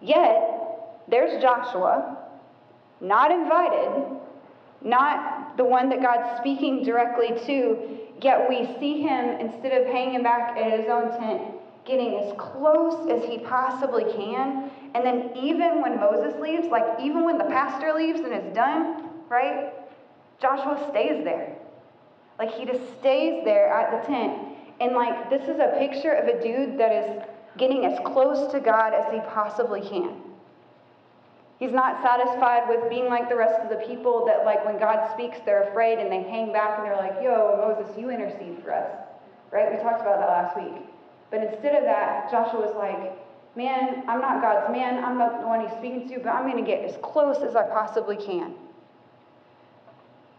Yet, 0.00 1.04
there's 1.08 1.42
Joshua, 1.42 2.21
not 3.02 3.32
invited, 3.32 4.20
not 4.80 5.56
the 5.56 5.64
one 5.64 5.88
that 5.90 6.00
God's 6.00 6.38
speaking 6.38 6.84
directly 6.84 7.30
to, 7.46 7.98
yet 8.22 8.48
we 8.48 8.64
see 8.78 9.02
him, 9.02 9.40
instead 9.40 9.72
of 9.72 9.88
hanging 9.88 10.22
back 10.22 10.56
at 10.56 10.80
his 10.80 10.88
own 10.88 11.10
tent, 11.18 11.42
getting 11.84 12.14
as 12.20 12.32
close 12.38 13.10
as 13.10 13.28
he 13.28 13.38
possibly 13.38 14.04
can. 14.04 14.70
And 14.94 15.04
then, 15.04 15.32
even 15.36 15.82
when 15.82 15.96
Moses 15.98 16.40
leaves, 16.40 16.68
like 16.68 17.00
even 17.00 17.24
when 17.24 17.38
the 17.38 17.44
pastor 17.44 17.92
leaves 17.92 18.20
and 18.20 18.32
is 18.32 18.54
done, 18.54 19.10
right? 19.28 19.72
Joshua 20.40 20.88
stays 20.90 21.24
there. 21.24 21.56
Like 22.38 22.52
he 22.52 22.64
just 22.64 22.82
stays 23.00 23.44
there 23.44 23.72
at 23.72 24.02
the 24.02 24.06
tent. 24.06 24.56
And 24.80 24.94
like 24.94 25.30
this 25.30 25.42
is 25.42 25.58
a 25.58 25.74
picture 25.78 26.12
of 26.12 26.28
a 26.28 26.42
dude 26.42 26.78
that 26.78 26.92
is 26.92 27.22
getting 27.56 27.84
as 27.84 27.98
close 28.04 28.50
to 28.52 28.60
God 28.60 28.94
as 28.94 29.12
he 29.12 29.20
possibly 29.30 29.80
can. 29.80 30.31
He's 31.62 31.70
not 31.70 32.02
satisfied 32.02 32.68
with 32.68 32.90
being 32.90 33.06
like 33.06 33.28
the 33.28 33.36
rest 33.36 33.60
of 33.60 33.68
the 33.68 33.76
people 33.86 34.26
that 34.26 34.44
like 34.44 34.66
when 34.66 34.80
God 34.80 35.08
speaks 35.12 35.38
they're 35.46 35.70
afraid 35.70 36.00
and 36.00 36.10
they 36.10 36.28
hang 36.28 36.52
back 36.52 36.76
and 36.76 36.84
they're 36.84 36.96
like, 36.96 37.22
"Yo, 37.22 37.54
Moses, 37.56 37.96
you 37.96 38.10
intercede 38.10 38.58
for 38.64 38.74
us." 38.74 38.90
Right? 39.52 39.70
We 39.70 39.76
talked 39.80 40.00
about 40.00 40.18
that 40.18 40.28
last 40.28 40.56
week. 40.56 40.82
But 41.30 41.44
instead 41.44 41.76
of 41.76 41.84
that, 41.84 42.28
Joshua 42.32 42.62
was 42.62 42.74
like, 42.74 43.16
"Man, 43.54 44.02
I'm 44.08 44.20
not 44.20 44.42
God's 44.42 44.72
man. 44.72 45.04
I'm 45.04 45.16
not 45.16 45.40
the 45.40 45.46
one 45.46 45.60
he's 45.60 45.70
speaking 45.78 46.08
to, 46.08 46.18
but 46.18 46.30
I'm 46.30 46.50
going 46.50 46.64
to 46.64 46.68
get 46.68 46.82
as 46.82 46.96
close 47.00 47.36
as 47.44 47.54
I 47.54 47.62
possibly 47.68 48.16
can." 48.16 48.54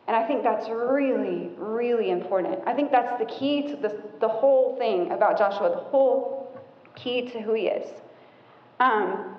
And 0.07 0.17
I 0.17 0.27
think 0.27 0.43
that's 0.43 0.67
really, 0.67 1.51
really 1.55 2.09
important. 2.09 2.59
I 2.67 2.73
think 2.73 2.91
that's 2.91 3.17
the 3.17 3.27
key 3.27 3.61
to 3.69 3.77
the, 3.77 3.97
the 4.19 4.27
whole 4.27 4.75
thing 4.77 5.09
about 5.13 5.37
Joshua, 5.37 5.69
the 5.69 5.89
whole 5.89 6.59
key 6.97 7.29
to 7.29 7.39
who 7.39 7.53
he 7.53 7.67
is. 7.67 7.89
Um, 8.81 9.37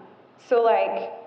so, 0.48 0.62
like, 0.62 1.23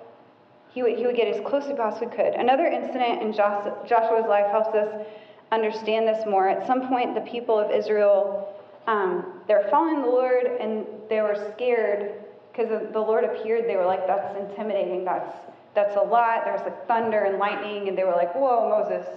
he 0.73 0.83
would, 0.83 0.97
he 0.97 1.05
would 1.05 1.15
get 1.15 1.27
as 1.27 1.41
close 1.45 1.65
as 1.65 1.75
possibly 1.75 2.15
could. 2.15 2.33
Another 2.33 2.65
incident 2.67 3.21
in 3.21 3.33
Joshua's 3.33 4.27
life 4.27 4.47
helps 4.51 4.75
us 4.75 5.05
understand 5.51 6.07
this 6.07 6.25
more. 6.25 6.49
At 6.49 6.67
some 6.67 6.87
point, 6.87 7.15
the 7.15 7.21
people 7.21 7.57
of 7.57 7.71
Israel, 7.71 8.53
um, 8.85 9.41
they're 9.47 9.67
following 9.69 10.01
the 10.01 10.07
Lord 10.07 10.45
and 10.45 10.85
they 11.09 11.21
were 11.21 11.51
scared 11.55 12.23
because 12.51 12.69
the 12.91 12.99
Lord 12.99 13.23
appeared. 13.23 13.65
They 13.67 13.75
were 13.75 13.85
like, 13.85 14.07
that's 14.07 14.37
intimidating. 14.37 15.05
That's, 15.05 15.33
that's 15.75 15.95
a 15.95 16.01
lot. 16.01 16.43
There 16.43 16.53
was 16.53 16.63
like 16.63 16.87
thunder 16.87 17.23
and 17.23 17.37
lightning. 17.37 17.87
And 17.87 17.97
they 17.97 18.03
were 18.03 18.15
like, 18.15 18.33
whoa, 18.35 18.67
Moses, 18.69 19.07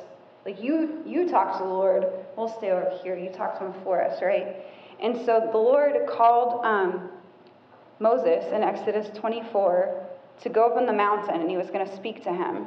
like 0.45 0.63
you, 0.63 1.03
you 1.07 1.29
talk 1.29 1.59
to 1.59 1.65
the 1.65 1.71
Lord. 1.71 2.05
We'll 2.37 2.55
stay 2.59 2.71
over 2.71 2.91
here. 3.03 3.17
You 3.17 3.31
talk 3.31 3.59
to 3.59 3.67
him 3.67 3.75
for 3.83 4.03
us, 4.03 4.23
right? 4.23 4.57
And 5.03 5.17
so 5.25 5.49
the 5.51 5.59
Lord 5.59 6.07
called 6.07 6.65
um, 6.65 7.11
Moses 7.99 8.45
in 8.53 8.63
Exodus 8.63 9.09
24 9.19 10.07
to 10.43 10.49
go 10.49 10.67
up 10.67 10.77
on 10.77 10.87
the 10.87 10.93
mountain, 10.93 11.41
and 11.41 11.51
he 11.51 11.57
was 11.57 11.71
going 11.71 11.87
to 11.87 11.97
speak 11.97 12.23
to 12.25 12.33
him. 12.33 12.67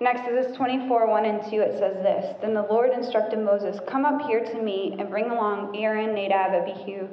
In 0.00 0.08
Exodus 0.08 0.56
24, 0.56 1.06
1 1.06 1.24
and 1.24 1.50
2, 1.50 1.60
it 1.60 1.78
says 1.78 1.96
this 2.02 2.34
Then 2.40 2.52
the 2.52 2.62
Lord 2.62 2.90
instructed 2.90 3.38
Moses, 3.38 3.78
Come 3.88 4.04
up 4.04 4.26
here 4.26 4.44
to 4.44 4.60
me 4.60 4.96
and 4.98 5.08
bring 5.08 5.30
along 5.30 5.76
Aaron, 5.76 6.14
Nadab, 6.14 6.52
Abihu, 6.52 7.08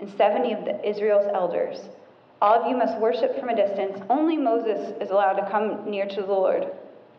and 0.00 0.10
70 0.16 0.52
of 0.52 0.64
the, 0.64 0.88
Israel's 0.88 1.30
elders. 1.34 1.78
All 2.40 2.54
of 2.54 2.68
you 2.68 2.76
must 2.76 2.98
worship 2.98 3.38
from 3.38 3.50
a 3.50 3.56
distance. 3.56 4.00
Only 4.10 4.36
Moses 4.36 4.94
is 5.00 5.10
allowed 5.10 5.34
to 5.34 5.50
come 5.50 5.88
near 5.88 6.06
to 6.06 6.22
the 6.22 6.26
Lord. 6.26 6.66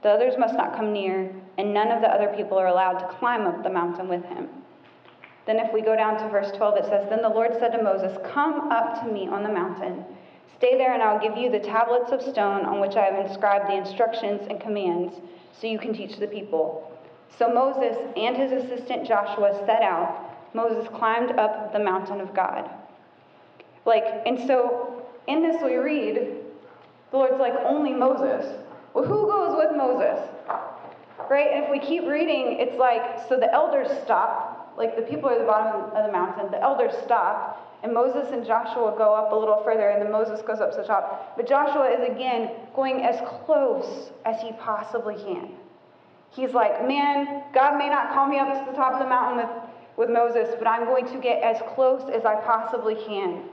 The 0.02 0.10
others 0.10 0.34
must 0.38 0.56
not 0.56 0.76
come 0.76 0.92
near, 0.92 1.34
and 1.58 1.74
none 1.74 1.92
of 1.92 2.02
the 2.02 2.10
other 2.10 2.34
people 2.36 2.58
are 2.58 2.68
allowed 2.68 3.00
to 3.00 3.18
climb 3.20 3.44
up 3.44 3.64
the 3.64 3.70
mountain 3.70 4.10
with 4.10 4.26
him. 4.26 4.50
Then, 5.46 5.60
if 5.60 5.74
we 5.74 5.82
go 5.82 5.96
down 5.96 6.18
to 6.18 6.30
verse 6.30 6.52
12, 6.58 6.78
it 6.78 6.86
says, 6.86 7.08
Then 7.10 7.22
the 7.22 7.30
Lord 7.30 7.52
said 7.60 7.70
to 7.70 7.84
Moses, 7.84 8.18
Come 8.34 8.72
up 8.72 9.02
to 9.02 9.12
me 9.12 9.28
on 9.28 9.44
the 9.44 9.50
mountain. 9.50 10.04
Stay 10.58 10.78
there, 10.78 10.94
and 10.94 11.04
I'll 11.04 11.20
give 11.20 11.38
you 11.38 11.52
the 11.52 11.60
tablets 11.60 12.12
of 12.12 12.22
stone 12.22 12.66
on 12.66 12.80
which 12.80 12.96
I 12.96 13.06
have 13.06 13.26
inscribed 13.26 13.70
the 13.70 13.76
instructions 13.76 14.48
and 14.50 14.60
commands, 14.60 15.16
so 15.60 15.68
you 15.68 15.78
can 15.78 15.94
teach 15.94 16.18
the 16.18 16.28
people. 16.28 16.90
So 17.38 17.52
Moses 17.54 17.98
and 18.16 18.38
his 18.38 18.52
assistant 18.52 19.08
Joshua 19.08 19.62
set 19.66 19.82
out. 19.82 20.54
Moses 20.54 20.88
climbed 20.94 21.32
up 21.32 21.74
the 21.74 21.80
mountain 21.80 22.22
of 22.22 22.34
God. 22.34 22.70
Like, 23.86 24.04
and 24.26 24.40
so 24.48 25.04
in 25.28 25.42
this 25.42 25.62
we 25.62 25.76
read, 25.76 26.38
the 27.12 27.18
Lord's 27.18 27.40
like, 27.40 27.54
only 27.66 27.92
Moses. 27.92 28.46
Well, 28.94 29.06
who 29.06 29.28
goes 29.28 29.58
with 29.58 29.76
Moses? 29.76 30.20
Right? 31.30 31.48
And 31.54 31.66
if 31.66 31.72
we 31.72 31.80
keep 31.80 32.04
reading, 32.04 32.58
it's 32.60 32.78
like, 32.78 33.28
so 33.28 33.40
the 33.40 33.52
elders 33.52 33.90
stop, 34.04 34.63
like 34.78 34.96
the 34.96 35.02
people 35.02 35.30
are 35.30 35.34
at 35.34 35.40
the 35.40 35.46
bottom 35.46 35.92
of 35.96 36.06
the 36.06 36.12
mountain, 36.12 36.52
the 36.52 36.62
elders 36.62 36.94
stop, 37.04 37.80
and 37.84 37.94
Moses 37.94 38.32
and 38.32 38.46
Joshua 38.46 38.94
go 38.98 39.14
up 39.14 39.32
a 39.32 39.36
little 39.36 39.62
further, 39.64 39.90
and 39.90 40.02
then 40.02 40.12
Moses 40.12 40.42
goes 40.42 40.60
up 40.60 40.72
to 40.72 40.78
the 40.78 40.88
top. 40.88 41.36
But 41.36 41.48
Joshua 41.48 41.90
is 41.92 42.10
again 42.10 42.52
going 42.76 43.02
as 43.02 43.20
close 43.46 44.12
as 44.26 44.42
he 44.42 44.52
possibly 44.54 45.16
can. 45.16 45.50
He's 46.32 46.52
like, 46.52 46.88
man, 46.88 47.44
God 47.54 47.78
may 47.78 47.90
not 47.90 48.14
call 48.14 48.28
me 48.28 48.40
up 48.40 48.66
to 48.66 48.72
the 48.72 48.76
top 48.76 48.94
of 48.94 49.00
the 49.00 49.08
mountain 49.10 49.48
with, 49.98 50.08
with 50.08 50.10
Moses, 50.10 50.56
but 50.58 50.68
I'm 50.68 50.86
going 50.86 51.06
to 51.08 51.20
get 51.20 51.44
as 51.44 51.62
close 51.76 52.10
as 52.10 52.26
I 52.26 52.36
possibly 52.42 52.96
can 52.96 53.44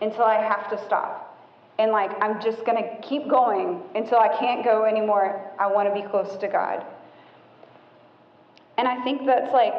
until 0.00 0.24
I 0.24 0.34
have 0.34 0.70
to 0.70 0.84
stop 0.84 1.32
and 1.78 1.90
like 1.90 2.10
I'm 2.22 2.40
just 2.40 2.64
going 2.64 2.82
to 2.82 3.00
keep 3.00 3.28
going 3.28 3.82
until 3.94 4.18
I 4.18 4.28
can't 4.38 4.64
go 4.64 4.84
anymore. 4.84 5.50
I 5.58 5.66
want 5.66 5.88
to 5.88 5.94
be 5.94 6.06
close 6.08 6.36
to 6.36 6.48
God. 6.48 6.84
And 8.78 8.86
I 8.86 9.02
think 9.04 9.26
that's 9.26 9.52
like 9.52 9.74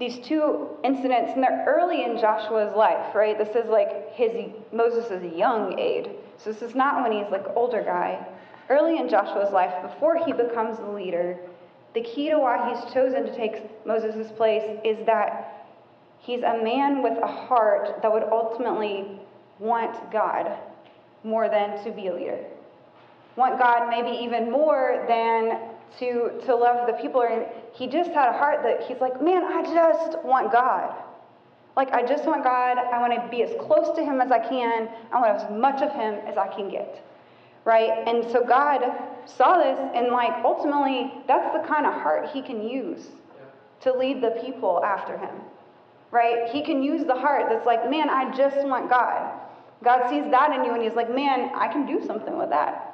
these 0.00 0.18
two 0.26 0.66
incidents, 0.82 1.32
and 1.34 1.42
they're 1.42 1.64
early 1.68 2.04
in 2.04 2.18
Joshua's 2.18 2.74
life, 2.74 3.14
right? 3.14 3.36
This 3.36 3.54
is 3.54 3.68
like 3.68 4.14
his 4.14 4.50
Moses' 4.72 5.22
young 5.36 5.78
age. 5.78 6.08
So 6.38 6.50
this 6.50 6.62
is 6.62 6.74
not 6.74 7.02
when 7.02 7.12
he's 7.12 7.30
like 7.30 7.44
older 7.54 7.82
guy. 7.82 8.26
Early 8.70 8.96
in 8.96 9.10
Joshua's 9.10 9.52
life, 9.52 9.74
before 9.82 10.16
he 10.16 10.32
becomes 10.32 10.78
the 10.78 10.88
leader, 10.88 11.38
the 11.92 12.00
key 12.00 12.30
to 12.30 12.38
why 12.38 12.72
he's 12.72 12.94
chosen 12.94 13.24
to 13.24 13.36
take 13.36 13.86
Moses' 13.86 14.32
place 14.32 14.78
is 14.84 15.04
that 15.04 15.66
he's 16.18 16.42
a 16.44 16.62
man 16.62 17.02
with 17.02 17.18
a 17.22 17.26
heart 17.26 18.00
that 18.00 18.10
would 18.10 18.22
ultimately 18.22 19.20
want 19.58 20.10
God 20.10 20.56
more 21.24 21.50
than 21.50 21.84
to 21.84 21.90
be 21.90 22.06
a 22.06 22.14
leader. 22.14 22.38
Want 23.36 23.58
God 23.58 23.90
maybe 23.90 24.16
even 24.24 24.50
more 24.50 25.04
than 25.06 25.69
to, 25.98 26.40
to 26.46 26.54
love 26.54 26.86
the 26.86 26.94
people. 26.94 27.22
And 27.22 27.46
He 27.72 27.86
just 27.86 28.10
had 28.10 28.28
a 28.28 28.32
heart 28.32 28.62
that 28.62 28.86
he's 28.86 29.00
like, 29.00 29.22
man, 29.22 29.44
I 29.44 29.62
just 29.62 30.22
want 30.24 30.52
God. 30.52 30.94
Like, 31.76 31.92
I 31.92 32.04
just 32.06 32.24
want 32.24 32.44
God. 32.44 32.78
I 32.78 33.00
want 33.00 33.14
to 33.14 33.28
be 33.30 33.42
as 33.42 33.54
close 33.60 33.94
to 33.96 34.04
Him 34.04 34.20
as 34.20 34.30
I 34.30 34.38
can. 34.38 34.88
I 35.12 35.20
want 35.20 35.42
as 35.42 35.50
much 35.50 35.82
of 35.82 35.92
Him 35.92 36.14
as 36.26 36.36
I 36.36 36.48
can 36.48 36.70
get. 36.70 37.04
Right? 37.64 37.90
And 38.06 38.30
so 38.30 38.44
God 38.44 38.80
saw 39.26 39.58
this, 39.58 39.78
and 39.94 40.08
like, 40.08 40.32
ultimately, 40.44 41.12
that's 41.28 41.52
the 41.54 41.66
kind 41.68 41.86
of 41.86 41.92
heart 41.92 42.30
He 42.32 42.42
can 42.42 42.66
use 42.66 43.08
to 43.82 43.92
lead 43.92 44.22
the 44.22 44.30
people 44.42 44.82
after 44.84 45.16
Him. 45.16 45.34
Right? 46.10 46.50
He 46.50 46.62
can 46.62 46.82
use 46.82 47.06
the 47.06 47.14
heart 47.14 47.46
that's 47.48 47.66
like, 47.66 47.88
man, 47.88 48.10
I 48.10 48.34
just 48.36 48.66
want 48.66 48.90
God. 48.90 49.38
God 49.82 50.10
sees 50.10 50.24
that 50.30 50.52
in 50.52 50.64
you 50.64 50.74
and 50.74 50.82
He's 50.82 50.94
like, 50.94 51.14
man, 51.14 51.50
I 51.54 51.68
can 51.68 51.86
do 51.86 52.04
something 52.04 52.36
with 52.36 52.50
that. 52.50 52.89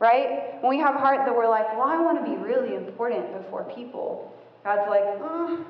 Right? 0.00 0.62
When 0.62 0.70
we 0.70 0.78
have 0.78 0.94
a 0.94 0.98
heart 0.98 1.26
that 1.26 1.34
we're 1.34 1.48
like, 1.48 1.68
well, 1.76 1.88
I 1.88 2.00
want 2.00 2.24
to 2.24 2.30
be 2.30 2.36
really 2.36 2.76
important 2.76 3.36
before 3.36 3.64
people, 3.64 4.32
God's 4.62 4.88
like, 4.88 5.02
mm, 5.20 5.64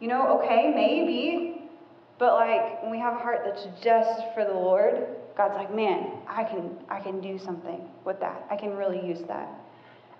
you 0.00 0.08
know, 0.08 0.38
okay, 0.38 0.72
maybe. 0.74 1.62
But 2.18 2.34
like 2.34 2.82
when 2.82 2.90
we 2.90 2.98
have 2.98 3.14
a 3.14 3.18
heart 3.18 3.42
that's 3.44 3.66
just 3.82 4.22
for 4.34 4.44
the 4.44 4.52
Lord, 4.52 5.06
God's 5.36 5.54
like, 5.54 5.74
man, 5.74 6.12
I 6.28 6.44
can 6.44 6.76
I 6.88 7.00
can 7.00 7.20
do 7.20 7.38
something 7.38 7.80
with 8.04 8.20
that. 8.20 8.46
I 8.50 8.56
can 8.56 8.76
really 8.76 9.04
use 9.04 9.20
that. 9.26 9.48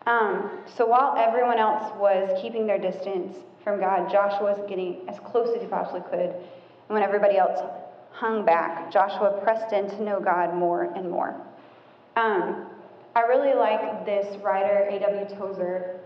Um, 0.07 0.51
so 0.77 0.87
while 0.87 1.15
everyone 1.17 1.59
else 1.59 1.93
was 1.97 2.39
keeping 2.43 2.67
their 2.67 2.79
distance 2.79 3.37
from 3.63 3.81
God, 3.81 4.11
Joshua 4.11 4.55
was 4.55 4.69
getting 4.69 5.09
as 5.09 5.19
close 5.21 5.55
as 5.57 5.63
he 5.63 5.69
possibly 5.69 6.03
could. 6.11 6.31
And 6.31 6.89
when 6.89 7.03
everybody 7.03 7.39
else 7.39 7.61
hung 8.11 8.45
back, 8.45 8.93
Joshua 8.93 9.41
pressed 9.43 9.73
in 9.73 9.89
to 9.89 10.03
know 10.03 10.21
God 10.21 10.55
more 10.55 10.85
and 10.95 11.11
more. 11.11 11.41
Um, 12.17 12.67
I 13.17 13.21
really 13.21 13.55
like 13.55 14.05
this 14.05 14.37
writer, 14.43 14.89
A.W. 14.91 15.37
Tozer, 15.37 16.01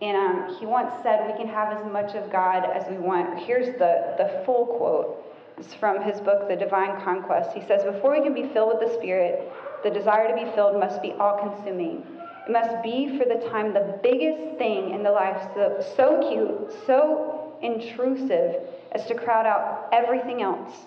and 0.00 0.16
um, 0.16 0.56
he 0.58 0.64
once 0.64 0.90
said, 1.02 1.26
We 1.26 1.36
can 1.36 1.48
have 1.48 1.76
as 1.76 1.92
much 1.92 2.14
of 2.14 2.32
God 2.32 2.64
as 2.64 2.88
we 2.90 2.96
want. 2.96 3.38
Here's 3.38 3.66
the, 3.78 4.14
the 4.16 4.42
full 4.46 4.66
quote. 4.66 5.22
It's 5.58 5.74
from 5.74 6.02
his 6.02 6.20
book, 6.20 6.48
The 6.48 6.56
Divine 6.56 7.02
Conquest. 7.02 7.50
He 7.54 7.66
says, 7.66 7.84
Before 7.84 8.12
we 8.12 8.22
can 8.22 8.34
be 8.34 8.48
filled 8.54 8.78
with 8.78 8.88
the 8.88 8.94
Spirit, 8.94 9.52
the 9.84 9.90
desire 9.90 10.28
to 10.28 10.34
be 10.34 10.50
filled 10.54 10.80
must 10.80 11.02
be 11.02 11.12
all 11.12 11.38
consuming. 11.38 12.04
It 12.46 12.52
must 12.52 12.82
be 12.82 13.18
for 13.18 13.24
the 13.24 13.46
time 13.50 13.74
the 13.74 13.98
biggest 14.02 14.58
thing 14.58 14.94
in 14.94 15.02
the 15.02 15.10
life, 15.10 15.50
so, 15.54 15.84
so 15.96 16.28
cute, 16.28 16.72
so 16.86 17.54
intrusive, 17.62 18.56
as 18.92 19.06
to 19.06 19.14
crowd 19.14 19.44
out 19.44 19.88
everything 19.92 20.42
else. 20.42 20.86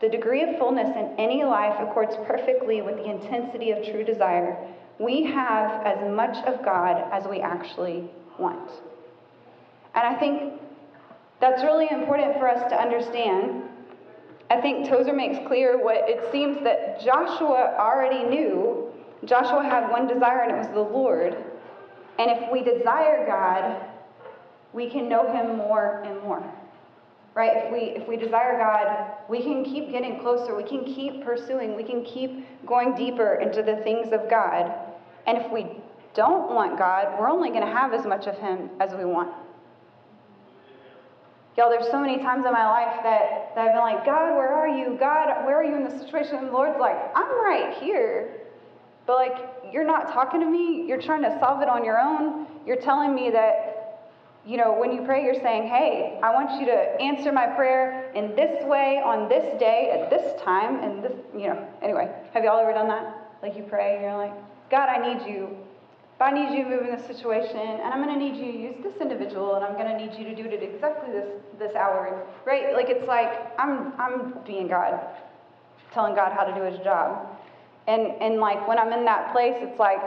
The 0.00 0.08
degree 0.08 0.42
of 0.42 0.58
fullness 0.58 0.88
in 0.96 1.14
any 1.18 1.44
life 1.44 1.76
accords 1.80 2.16
perfectly 2.26 2.82
with 2.82 2.96
the 2.96 3.10
intensity 3.10 3.70
of 3.70 3.84
true 3.84 4.04
desire. 4.04 4.56
We 5.02 5.24
have 5.24 5.84
as 5.84 5.98
much 6.14 6.36
of 6.46 6.64
God 6.64 7.08
as 7.12 7.26
we 7.26 7.40
actually 7.40 8.08
want. 8.38 8.70
And 9.96 10.06
I 10.06 10.14
think 10.14 10.60
that's 11.40 11.64
really 11.64 11.88
important 11.90 12.38
for 12.38 12.48
us 12.48 12.62
to 12.70 12.80
understand. 12.80 13.64
I 14.48 14.60
think 14.60 14.88
Tozer 14.88 15.12
makes 15.12 15.44
clear 15.48 15.82
what 15.82 16.08
it 16.08 16.30
seems 16.30 16.62
that 16.62 17.00
Joshua 17.04 17.74
already 17.80 18.22
knew. 18.22 18.92
Joshua 19.24 19.64
had 19.64 19.90
one 19.90 20.06
desire, 20.06 20.42
and 20.42 20.52
it 20.52 20.58
was 20.58 20.68
the 20.68 20.80
Lord. 20.80 21.34
And 22.20 22.30
if 22.30 22.52
we 22.52 22.62
desire 22.62 23.26
God, 23.26 23.84
we 24.72 24.88
can 24.88 25.08
know 25.08 25.32
Him 25.32 25.56
more 25.56 26.02
and 26.06 26.22
more. 26.22 26.44
Right? 27.34 27.50
If 27.54 27.72
we, 27.72 27.78
if 27.80 28.06
we 28.06 28.16
desire 28.16 28.56
God, 28.56 29.14
we 29.28 29.42
can 29.42 29.64
keep 29.64 29.90
getting 29.90 30.20
closer. 30.20 30.54
We 30.54 30.62
can 30.64 30.84
keep 30.84 31.24
pursuing. 31.24 31.74
We 31.74 31.82
can 31.82 32.04
keep 32.04 32.46
going 32.66 32.94
deeper 32.94 33.34
into 33.34 33.62
the 33.62 33.76
things 33.82 34.12
of 34.12 34.30
God. 34.30 34.81
And 35.26 35.38
if 35.38 35.50
we 35.50 35.66
don't 36.14 36.54
want 36.54 36.78
God, 36.78 37.18
we're 37.18 37.28
only 37.30 37.50
going 37.50 37.64
to 37.64 37.72
have 37.72 37.92
as 37.92 38.06
much 38.06 38.26
of 38.26 38.36
Him 38.38 38.70
as 38.80 38.94
we 38.94 39.04
want. 39.04 39.32
Y'all, 41.56 41.68
there's 41.68 41.90
so 41.90 42.00
many 42.00 42.18
times 42.18 42.46
in 42.46 42.52
my 42.52 42.66
life 42.66 43.00
that, 43.02 43.54
that 43.54 43.68
I've 43.68 43.72
been 43.72 43.82
like, 43.82 44.06
God, 44.06 44.36
where 44.36 44.48
are 44.48 44.68
you? 44.68 44.96
God, 44.98 45.44
where 45.44 45.56
are 45.56 45.64
you 45.64 45.76
in 45.76 45.84
this 45.84 46.00
situation? 46.00 46.36
And 46.36 46.48
the 46.48 46.52
Lord's 46.52 46.80
like, 46.80 46.96
I'm 47.14 47.28
right 47.44 47.76
here. 47.78 48.40
But 49.06 49.16
like, 49.16 49.50
you're 49.70 49.86
not 49.86 50.12
talking 50.12 50.40
to 50.40 50.46
me. 50.46 50.86
You're 50.86 51.00
trying 51.00 51.22
to 51.22 51.38
solve 51.40 51.60
it 51.60 51.68
on 51.68 51.84
your 51.84 52.00
own. 52.00 52.46
You're 52.66 52.80
telling 52.80 53.14
me 53.14 53.30
that, 53.30 54.08
you 54.46 54.56
know, 54.56 54.72
when 54.72 54.92
you 54.92 55.02
pray, 55.02 55.24
you're 55.24 55.40
saying, 55.42 55.68
hey, 55.68 56.18
I 56.22 56.32
want 56.32 56.58
you 56.58 56.66
to 56.66 57.00
answer 57.02 57.32
my 57.32 57.48
prayer 57.48 58.10
in 58.14 58.34
this 58.34 58.64
way, 58.64 59.02
on 59.04 59.28
this 59.28 59.58
day, 59.60 59.90
at 59.92 60.08
this 60.08 60.40
time, 60.42 60.82
and 60.82 61.04
this, 61.04 61.12
you 61.34 61.48
know. 61.48 61.68
Anyway, 61.82 62.10
have 62.32 62.44
y'all 62.44 62.60
ever 62.60 62.72
done 62.72 62.88
that? 62.88 63.36
Like 63.42 63.56
you 63.56 63.64
pray 63.64 63.94
and 63.94 64.02
you're 64.02 64.16
like, 64.16 64.32
God, 64.72 64.88
I 64.88 65.14
need 65.14 65.30
you. 65.30 65.54
I 66.18 66.32
need 66.32 66.56
you 66.56 66.64
to 66.64 66.70
move 66.70 66.86
in 66.86 66.96
this 66.96 67.04
situation, 67.06 67.58
and 67.58 67.92
I'm 67.92 68.02
going 68.02 68.18
to 68.18 68.24
need 68.24 68.36
you 68.36 68.52
to 68.52 68.58
use 68.58 68.76
this 68.82 68.94
individual, 69.02 69.56
and 69.56 69.64
I'm 69.64 69.74
going 69.74 69.86
to 69.86 69.98
need 69.98 70.18
you 70.18 70.24
to 70.24 70.34
do 70.34 70.48
it 70.48 70.54
at 70.54 70.62
exactly 70.62 71.12
this, 71.12 71.28
this 71.58 71.74
hour, 71.74 72.24
right? 72.46 72.72
Like 72.72 72.88
it's 72.88 73.06
like 73.06 73.52
I'm, 73.58 73.92
I'm 73.98 74.38
being 74.46 74.68
God, 74.68 74.98
telling 75.92 76.14
God 76.14 76.32
how 76.32 76.44
to 76.44 76.54
do 76.54 76.62
his 76.62 76.78
job. 76.82 77.28
And, 77.86 78.12
and 78.22 78.40
like 78.40 78.66
when 78.66 78.78
I'm 78.78 78.92
in 78.94 79.04
that 79.04 79.32
place, 79.32 79.56
it's 79.58 79.78
like, 79.78 80.00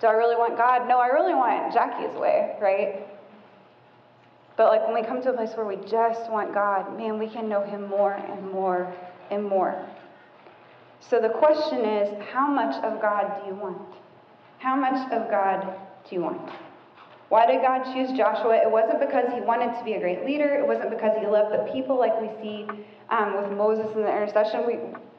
do 0.00 0.06
I 0.06 0.12
really 0.12 0.36
want 0.36 0.56
God? 0.56 0.86
No, 0.86 1.00
I 1.00 1.08
really 1.08 1.34
want 1.34 1.72
Jackie's 1.72 2.14
way, 2.16 2.54
right? 2.60 3.04
But 4.56 4.68
like 4.68 4.86
when 4.86 4.94
we 4.94 5.02
come 5.02 5.20
to 5.22 5.30
a 5.30 5.32
place 5.32 5.56
where 5.56 5.66
we 5.66 5.76
just 5.90 6.30
want 6.30 6.54
God, 6.54 6.96
man, 6.96 7.18
we 7.18 7.26
can 7.26 7.48
know 7.48 7.64
him 7.64 7.88
more 7.88 8.12
and 8.12 8.48
more 8.52 8.94
and 9.32 9.44
more. 9.44 9.84
So 11.00 11.20
the 11.20 11.28
question 11.28 11.84
is, 11.84 12.22
how 12.32 12.48
much 12.48 12.82
of 12.84 13.00
God 13.00 13.40
do 13.40 13.48
you 13.48 13.54
want? 13.54 13.94
How 14.58 14.76
much 14.76 15.10
of 15.12 15.30
God 15.30 15.74
do 16.08 16.16
you 16.16 16.22
want? 16.22 16.50
Why 17.28 17.46
did 17.46 17.60
God 17.60 17.84
choose 17.92 18.16
Joshua? 18.16 18.56
It 18.56 18.70
wasn't 18.70 19.00
because 19.00 19.32
he 19.34 19.40
wanted 19.40 19.76
to 19.78 19.84
be 19.84 19.92
a 19.94 20.00
great 20.00 20.24
leader. 20.24 20.54
It 20.54 20.66
wasn't 20.66 20.90
because 20.90 21.12
he 21.20 21.26
loved 21.26 21.52
the 21.52 21.70
people 21.72 21.98
like 21.98 22.18
we 22.20 22.28
see 22.42 22.66
um, 23.10 23.36
with 23.36 23.56
Moses 23.56 23.86
in 23.94 24.02
the 24.02 24.10
intercession. 24.10 24.66
We, 24.66 24.78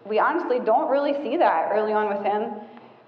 we 0.09 0.19
honestly 0.19 0.59
don't 0.59 0.89
really 0.89 1.13
see 1.23 1.37
that 1.37 1.69
early 1.71 1.93
on 1.93 2.09
with 2.09 2.25
him. 2.25 2.51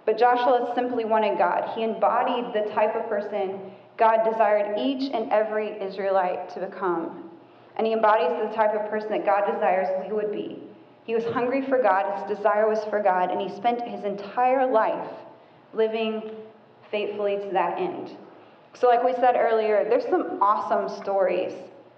But 0.05 0.17
Joshua 0.17 0.71
simply 0.75 1.05
wanted 1.05 1.37
God. 1.37 1.71
He 1.75 1.83
embodied 1.83 2.53
the 2.53 2.71
type 2.73 2.95
of 2.95 3.07
person 3.09 3.59
God 3.97 4.23
desired 4.23 4.79
each 4.79 5.11
and 5.13 5.31
every 5.31 5.79
Israelite 5.81 6.49
to 6.55 6.65
become. 6.65 7.29
And 7.75 7.85
he 7.85 7.93
embodies 7.93 8.49
the 8.49 8.55
type 8.55 8.73
of 8.73 8.89
person 8.89 9.09
that 9.11 9.25
God 9.25 9.51
desires 9.51 9.87
we 10.05 10.13
would 10.13 10.31
be. 10.31 10.63
He 11.03 11.15
was 11.15 11.23
hungry 11.25 11.61
for 11.67 11.81
God, 11.81 12.19
his 12.19 12.37
desire 12.37 12.69
was 12.69 12.83
for 12.85 13.01
God, 13.01 13.31
and 13.31 13.41
he 13.41 13.49
spent 13.55 13.81
his 13.81 14.03
entire 14.03 14.69
life 14.71 15.09
living 15.73 16.31
faithfully 16.89 17.37
to 17.37 17.49
that 17.53 17.79
end. 17.79 18.15
So, 18.73 18.87
like 18.87 19.03
we 19.03 19.13
said 19.13 19.35
earlier, 19.35 19.85
there's 19.89 20.05
some 20.05 20.37
awesome 20.41 20.87
stories 21.01 21.53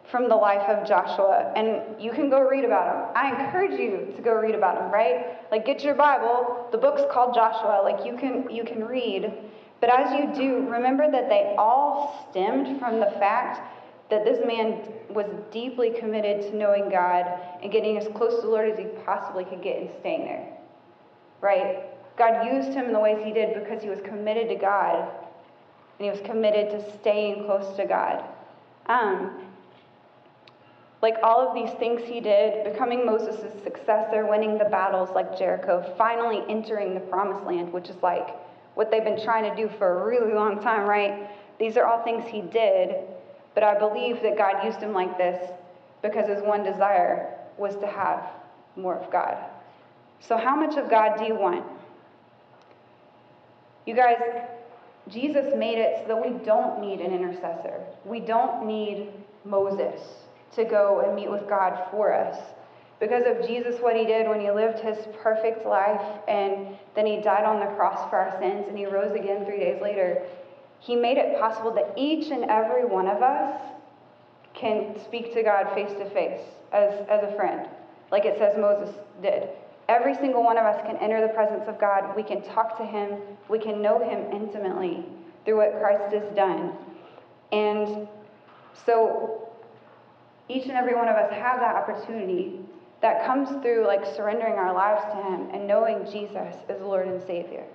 from 0.09 0.27
the 0.27 0.35
life 0.35 0.67
of 0.69 0.87
Joshua, 0.87 1.51
and 1.55 2.01
you 2.01 2.11
can 2.11 2.29
go 2.29 2.41
read 2.41 2.65
about 2.65 3.13
them. 3.13 3.13
I 3.15 3.45
encourage 3.45 3.79
you 3.79 4.13
to 4.15 4.21
go 4.21 4.33
read 4.33 4.55
about 4.55 4.79
them, 4.79 4.91
right? 4.91 5.37
Like 5.51 5.65
get 5.65 5.83
your 5.83 5.95
Bible. 5.95 6.67
The 6.71 6.77
book's 6.77 7.01
called 7.11 7.33
Joshua. 7.33 7.81
Like 7.83 8.05
you 8.05 8.17
can 8.17 8.49
you 8.49 8.63
can 8.63 8.85
read. 8.85 9.31
But 9.79 9.89
as 9.89 10.13
you 10.13 10.33
do, 10.33 10.69
remember 10.69 11.09
that 11.11 11.29
they 11.29 11.55
all 11.57 12.27
stemmed 12.31 12.79
from 12.79 12.99
the 12.99 13.11
fact 13.19 13.59
that 14.13 14.25
this 14.25 14.45
man 14.45 14.79
was 15.09 15.25
deeply 15.51 15.89
committed 15.89 16.43
to 16.43 16.55
knowing 16.55 16.87
God 16.87 17.25
and 17.63 17.71
getting 17.71 17.97
as 17.97 18.07
close 18.15 18.35
to 18.35 18.41
the 18.41 18.47
Lord 18.47 18.69
as 18.69 18.77
he 18.77 18.85
possibly 19.03 19.43
could 19.43 19.63
get 19.63 19.81
and 19.81 19.89
staying 20.01 20.25
there. 20.25 20.55
Right? 21.41 21.85
God 22.15 22.45
used 22.45 22.77
him 22.77 22.85
in 22.85 22.93
the 22.93 22.99
ways 22.99 23.17
he 23.25 23.33
did 23.33 23.55
because 23.55 23.81
he 23.81 23.89
was 23.89 23.99
committed 24.01 24.49
to 24.49 24.55
God 24.55 25.09
and 25.97 26.05
he 26.05 26.11
was 26.11 26.21
committed 26.21 26.69
to 26.69 26.99
staying 26.99 27.45
close 27.45 27.75
to 27.75 27.85
God. 27.85 28.23
Um, 28.85 29.47
like 31.01 31.15
all 31.23 31.39
of 31.39 31.55
these 31.55 31.73
things 31.79 32.03
he 32.05 32.19
did, 32.19 32.71
becoming 32.71 33.03
Moses' 33.03 33.51
successor, 33.63 34.27
winning 34.27 34.59
the 34.59 34.65
battles 34.65 35.09
like 35.15 35.39
Jericho, 35.39 35.91
finally 35.97 36.43
entering 36.47 36.93
the 36.93 36.99
promised 36.99 37.43
land, 37.47 37.73
which 37.73 37.89
is 37.89 37.97
like 38.03 38.29
what 38.75 38.91
they've 38.91 39.03
been 39.03 39.21
trying 39.23 39.49
to 39.49 39.55
do 39.59 39.73
for 39.79 40.03
a 40.03 40.05
really 40.05 40.35
long 40.35 40.61
time, 40.61 40.87
right? 40.87 41.31
These 41.57 41.77
are 41.77 41.85
all 41.85 42.03
things 42.03 42.29
he 42.29 42.41
did, 42.41 42.95
but 43.53 43.63
I 43.63 43.77
believe 43.77 44.21
that 44.23 44.37
God 44.37 44.63
used 44.63 44.79
him 44.79 44.93
like 44.93 45.17
this 45.17 45.51
because 46.01 46.27
his 46.27 46.41
one 46.43 46.63
desire 46.63 47.37
was 47.57 47.75
to 47.77 47.87
have 47.87 48.29
more 48.75 48.97
of 48.97 49.11
God. 49.11 49.37
So, 50.19 50.37
how 50.37 50.55
much 50.55 50.77
of 50.77 50.89
God 50.89 51.17
do 51.17 51.25
you 51.25 51.35
want? 51.35 51.65
You 53.85 53.95
guys, 53.95 54.17
Jesus 55.09 55.53
made 55.57 55.77
it 55.77 56.03
so 56.03 56.15
that 56.15 56.29
we 56.29 56.37
don't 56.45 56.79
need 56.79 57.01
an 57.01 57.13
intercessor. 57.13 57.81
We 58.05 58.19
don't 58.19 58.65
need 58.65 59.09
Moses 59.43 60.01
to 60.55 60.63
go 60.63 61.03
and 61.05 61.15
meet 61.15 61.29
with 61.29 61.47
God 61.49 61.87
for 61.91 62.13
us. 62.13 62.37
Because 62.99 63.23
of 63.27 63.45
Jesus, 63.45 63.81
what 63.81 63.97
he 63.97 64.05
did 64.05 64.29
when 64.29 64.39
he 64.39 64.49
lived 64.49 64.79
his 64.79 64.97
perfect 65.21 65.65
life 65.65 66.01
and 66.29 66.77
then 66.95 67.05
he 67.05 67.19
died 67.19 67.43
on 67.43 67.59
the 67.59 67.65
cross 67.75 68.09
for 68.09 68.17
our 68.17 68.39
sins 68.39 68.65
and 68.69 68.77
he 68.77 68.85
rose 68.85 69.13
again 69.13 69.45
three 69.45 69.59
days 69.59 69.81
later, 69.81 70.23
he 70.83 70.97
made 70.97 71.17
it 71.17 71.39
possible 71.39 71.73
that 71.73 71.93
each 71.95 72.29
and 72.29 72.43
every 72.43 72.83
one 72.83 73.07
of 73.07 73.23
us 73.23 73.57
can 74.53 74.99
speak 75.05 75.33
to 75.33 75.41
God 75.41 75.73
face 75.73 75.91
to 75.93 76.09
face 76.09 76.41
as, 76.73 76.93
as 77.09 77.23
a 77.23 77.33
friend, 77.37 77.69
like 78.11 78.25
it 78.25 78.37
says 78.37 78.57
Moses 78.57 78.93
did. 79.21 79.47
Every 79.87 80.13
single 80.13 80.43
one 80.43 80.57
of 80.57 80.65
us 80.65 80.81
can 80.85 80.97
enter 80.97 81.25
the 81.25 81.33
presence 81.33 81.63
of 81.67 81.79
God. 81.79 82.13
We 82.17 82.23
can 82.23 82.41
talk 82.41 82.77
to 82.79 82.85
him. 82.85 83.17
We 83.47 83.59
can 83.59 83.81
know 83.81 83.97
him 83.97 84.29
intimately 84.33 85.05
through 85.45 85.57
what 85.57 85.79
Christ 85.79 86.13
has 86.13 86.35
done. 86.35 86.73
And 87.53 88.07
so 88.85 89.49
each 90.49 90.63
and 90.63 90.73
every 90.73 90.95
one 90.95 91.07
of 91.07 91.15
us 91.15 91.31
have 91.31 91.61
that 91.61 91.75
opportunity 91.75 92.59
that 93.01 93.25
comes 93.25 93.49
through 93.61 93.87
like 93.87 94.05
surrendering 94.17 94.55
our 94.55 94.73
lives 94.73 95.01
to 95.13 95.23
him 95.23 95.49
and 95.53 95.65
knowing 95.65 96.03
Jesus 96.11 96.55
as 96.67 96.81
Lord 96.81 97.07
and 97.07 97.21
Savior. 97.25 97.65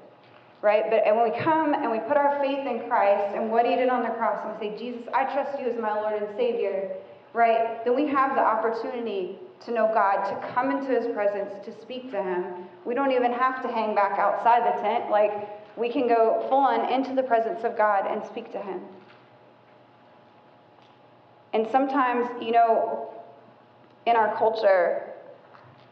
Right? 0.61 0.85
But 0.91 1.07
and 1.07 1.17
when 1.17 1.31
we 1.31 1.39
come 1.39 1.75
and 1.75 1.91
we 1.91 2.01
put 2.01 2.17
our 2.17 2.41
faith 2.41 2.67
in 2.67 2.89
Christ 2.89 3.37
and 3.37 3.51
what 3.51 3.65
he 3.65 3.77
did 3.77 3.89
on 3.89 4.03
the 4.03 4.11
cross 4.11 4.41
and 4.45 4.59
we 4.59 4.77
say, 4.77 4.79
Jesus, 4.79 5.03
I 5.15 5.25
trust 5.25 5.59
you 5.61 5.67
as 5.67 5.79
my 5.79 5.95
Lord 5.95 6.21
and 6.21 6.37
Savior, 6.37 6.97
right? 7.33 7.85
Then 7.85 7.95
we 7.95 8.09
have 8.09 8.35
the 8.35 8.43
opportunity 8.43 9.39
to 9.67 9.73
know 9.73 9.91
God, 9.93 10.25
to 10.29 10.55
come 10.55 10.71
into 10.71 10.89
his 10.89 11.13
presence, 11.15 11.53
to 11.65 11.81
speak 11.81 12.11
to 12.11 12.23
him. 12.23 12.67
We 12.85 12.95
don't 12.95 13.13
even 13.13 13.33
have 13.33 13.63
to 13.63 13.69
hang 13.69 13.95
back 13.95 14.19
outside 14.19 14.63
the 14.63 14.83
tent. 14.83 15.11
Like, 15.11 15.33
we 15.77 15.89
can 15.89 16.09
go 16.09 16.45
full 16.49 16.59
on 16.59 16.93
into 16.93 17.15
the 17.15 17.23
presence 17.23 17.65
of 17.65 17.77
God 17.77 18.11
and 18.11 18.25
speak 18.27 18.53
to 18.53 18.59
him. 18.59 18.81
And 21.53 21.67
sometimes, 21.71 22.29
you 22.43 22.53
know, 22.53 23.15
in 24.07 24.17
our 24.17 24.37
culture, 24.37 25.13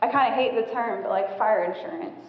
I 0.03 0.09
kind 0.09 0.33
of 0.33 0.39
hate 0.39 0.55
the 0.55 0.73
term, 0.73 1.03
but 1.03 1.11
like 1.11 1.39
fire 1.39 1.65
insurance, 1.65 2.21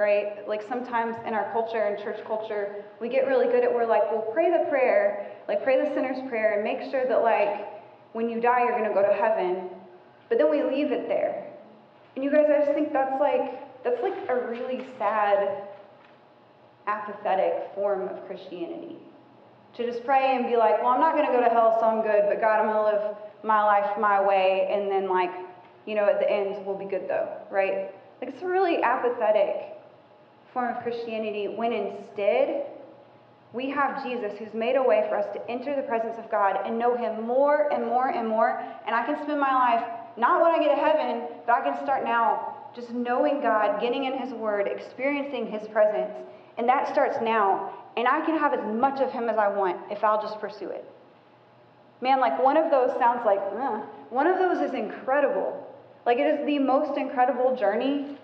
right? 0.00 0.48
Like 0.48 0.62
sometimes 0.66 1.14
in 1.26 1.34
our 1.34 1.52
culture 1.52 1.84
and 1.84 2.02
church 2.02 2.18
culture, 2.26 2.82
we 3.00 3.10
get 3.10 3.26
really 3.26 3.46
good 3.46 3.62
at 3.62 3.72
we're 3.72 3.86
like, 3.86 4.10
well, 4.10 4.26
pray 4.32 4.50
the 4.50 4.68
prayer, 4.70 5.30
like 5.46 5.62
pray 5.62 5.76
the 5.76 5.94
sinner's 5.94 6.18
prayer, 6.30 6.54
and 6.54 6.64
make 6.64 6.90
sure 6.90 7.06
that 7.06 7.22
like 7.22 7.68
when 8.12 8.28
you 8.28 8.40
die, 8.40 8.64
you're 8.64 8.76
to 8.88 8.94
go 8.94 9.02
to 9.02 9.14
heaven. 9.14 9.68
But 10.28 10.38
then 10.38 10.50
we 10.50 10.62
leave 10.62 10.90
it 10.90 11.06
there. 11.06 11.46
And 12.16 12.24
you 12.24 12.30
guys, 12.30 12.46
I 12.48 12.64
just 12.64 12.72
think 12.72 12.92
that's 12.92 13.20
like, 13.20 13.84
that's 13.84 14.02
like 14.02 14.16
a 14.28 14.34
really 14.50 14.86
sad, 14.98 15.68
apathetic 16.86 17.74
form 17.74 18.08
of 18.08 18.26
Christianity. 18.26 18.96
To 19.76 19.86
just 19.86 20.04
pray 20.04 20.34
and 20.34 20.46
be 20.46 20.56
like, 20.56 20.82
well, 20.82 20.92
I'm 20.92 21.00
not 21.00 21.14
to 21.26 21.32
go 21.32 21.40
to 21.44 21.50
hell, 21.50 21.76
so 21.78 21.86
I'm 21.86 22.02
good, 22.02 22.24
but 22.26 22.40
God, 22.40 22.58
I'm 22.58 22.66
to 22.74 22.82
live 22.82 23.16
my 23.44 23.62
life 23.62 23.98
my 23.98 24.20
way, 24.20 24.68
and 24.70 24.90
then, 24.90 25.08
like, 25.08 25.30
you 25.86 25.94
know, 25.94 26.04
at 26.06 26.18
the 26.18 26.30
end, 26.30 26.66
we'll 26.66 26.76
be 26.76 26.84
good 26.84 27.08
though, 27.08 27.28
right? 27.50 27.90
Like, 28.20 28.34
it's 28.34 28.42
really 28.42 28.82
apathetic 28.82 29.79
form 30.52 30.74
of 30.74 30.82
Christianity 30.82 31.48
when 31.48 31.72
instead, 31.72 32.66
we 33.52 33.68
have 33.70 34.04
Jesus 34.04 34.38
who's 34.38 34.54
made 34.54 34.76
a 34.76 34.82
way 34.82 35.04
for 35.08 35.16
us 35.16 35.26
to 35.34 35.50
enter 35.50 35.74
the 35.74 35.82
presence 35.82 36.16
of 36.18 36.30
God 36.30 36.60
and 36.64 36.78
know 36.78 36.96
Him 36.96 37.22
more 37.26 37.72
and 37.72 37.84
more 37.84 38.08
and 38.08 38.28
more. 38.28 38.62
And 38.86 38.94
I 38.94 39.04
can 39.04 39.20
spend 39.22 39.40
my 39.40 39.54
life 39.54 39.84
not 40.16 40.40
when 40.40 40.52
I 40.52 40.58
get 40.58 40.74
to 40.74 40.80
heaven, 40.80 41.28
but 41.46 41.52
I 41.52 41.60
can 41.62 41.82
start 41.82 42.04
now 42.04 42.56
just 42.74 42.90
knowing 42.90 43.40
God, 43.40 43.80
getting 43.80 44.04
in 44.04 44.18
His 44.18 44.32
Word, 44.32 44.68
experiencing 44.68 45.50
His 45.50 45.66
presence. 45.68 46.12
And 46.58 46.68
that 46.68 46.92
starts 46.92 47.16
now. 47.22 47.72
And 47.96 48.06
I 48.06 48.24
can 48.24 48.38
have 48.38 48.54
as 48.54 48.60
much 48.74 49.00
of 49.00 49.10
Him 49.10 49.28
as 49.28 49.36
I 49.36 49.48
want 49.48 49.78
if 49.90 50.04
I'll 50.04 50.22
just 50.22 50.38
pursue 50.38 50.68
it. 50.68 50.84
Man, 52.00 52.20
like 52.20 52.40
one 52.42 52.56
of 52.56 52.70
those 52.70 52.90
sounds 52.98 53.22
like, 53.26 53.40
uh, 53.40 53.80
one 54.10 54.26
of 54.26 54.38
those 54.38 54.68
is 54.68 54.74
incredible. 54.74 55.66
Like 56.06 56.18
it 56.18 56.40
is 56.40 56.46
the 56.46 56.58
most 56.58 56.96
incredible 56.96 57.56
journey 57.56 58.16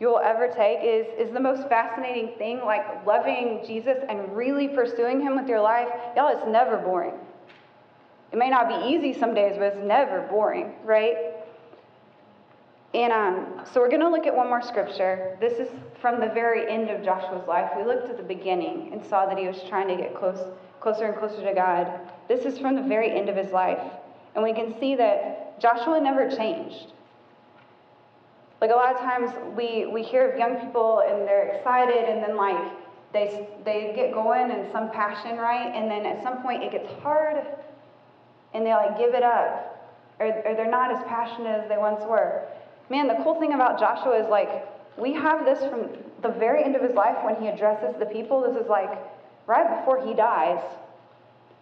you'll 0.00 0.18
ever 0.18 0.48
take 0.48 0.80
is, 0.82 1.06
is 1.18 1.32
the 1.32 1.40
most 1.40 1.68
fascinating 1.68 2.32
thing, 2.38 2.60
like 2.64 3.06
loving 3.06 3.62
Jesus 3.66 3.98
and 4.08 4.34
really 4.34 4.66
pursuing 4.66 5.20
him 5.20 5.36
with 5.36 5.46
your 5.46 5.60
life. 5.60 5.88
Y'all, 6.16 6.34
it's 6.34 6.46
never 6.48 6.78
boring. 6.78 7.14
It 8.32 8.38
may 8.38 8.48
not 8.48 8.68
be 8.68 8.94
easy 8.94 9.18
some 9.18 9.34
days, 9.34 9.56
but 9.58 9.74
it's 9.74 9.84
never 9.84 10.22
boring, 10.22 10.72
right? 10.84 11.16
And 12.94 13.12
um, 13.12 13.64
so 13.72 13.80
we're 13.80 13.88
going 13.88 14.00
to 14.00 14.08
look 14.08 14.26
at 14.26 14.34
one 14.34 14.48
more 14.48 14.62
scripture. 14.62 15.36
This 15.40 15.58
is 15.58 15.68
from 16.00 16.20
the 16.20 16.28
very 16.28 16.70
end 16.70 16.90
of 16.90 17.04
Joshua's 17.04 17.46
life. 17.46 17.70
We 17.76 17.84
looked 17.84 18.08
at 18.08 18.16
the 18.16 18.22
beginning 18.22 18.90
and 18.92 19.04
saw 19.04 19.26
that 19.26 19.38
he 19.38 19.46
was 19.46 19.62
trying 19.68 19.88
to 19.88 19.96
get 19.96 20.16
close, 20.16 20.40
closer 20.80 21.06
and 21.06 21.16
closer 21.16 21.44
to 21.44 21.54
God. 21.54 22.00
This 22.26 22.44
is 22.44 22.58
from 22.58 22.74
the 22.74 22.82
very 22.82 23.16
end 23.16 23.28
of 23.28 23.36
his 23.36 23.52
life. 23.52 23.80
And 24.34 24.42
we 24.42 24.52
can 24.52 24.78
see 24.80 24.94
that 24.96 25.60
Joshua 25.60 26.00
never 26.00 26.28
changed. 26.30 26.92
Like 28.60 28.70
a 28.70 28.74
lot 28.74 28.94
of 28.94 29.00
times 29.00 29.30
we, 29.56 29.86
we 29.86 30.02
hear 30.02 30.30
of 30.30 30.38
young 30.38 30.56
people 30.56 31.02
and 31.06 31.26
they're 31.26 31.48
excited 31.48 32.08
and 32.08 32.22
then 32.22 32.36
like 32.36 32.58
they, 33.12 33.48
they 33.64 33.92
get 33.96 34.12
going 34.12 34.50
and 34.50 34.70
some 34.70 34.90
passion, 34.90 35.38
right? 35.38 35.72
And 35.74 35.90
then 35.90 36.04
at 36.04 36.22
some 36.22 36.42
point 36.42 36.62
it 36.62 36.72
gets 36.72 36.88
hard 37.02 37.42
and 38.52 38.66
they 38.66 38.72
like 38.72 38.98
give 38.98 39.14
it 39.14 39.22
up 39.22 39.80
or, 40.20 40.26
or 40.26 40.54
they're 40.54 40.70
not 40.70 40.92
as 40.92 41.02
passionate 41.08 41.62
as 41.62 41.68
they 41.68 41.78
once 41.78 42.04
were. 42.04 42.46
Man, 42.90 43.08
the 43.08 43.16
cool 43.22 43.40
thing 43.40 43.54
about 43.54 43.78
Joshua 43.78 44.22
is 44.22 44.28
like, 44.28 44.66
we 44.98 45.14
have 45.14 45.44
this 45.44 45.58
from 45.70 45.88
the 46.22 46.28
very 46.28 46.62
end 46.62 46.76
of 46.76 46.82
his 46.82 46.92
life 46.92 47.16
when 47.24 47.36
he 47.36 47.48
addresses 47.48 47.94
the 47.98 48.06
people. 48.06 48.42
This 48.42 48.62
is 48.62 48.68
like 48.68 48.90
right 49.46 49.78
before 49.78 50.04
he 50.06 50.12
dies. 50.12 50.62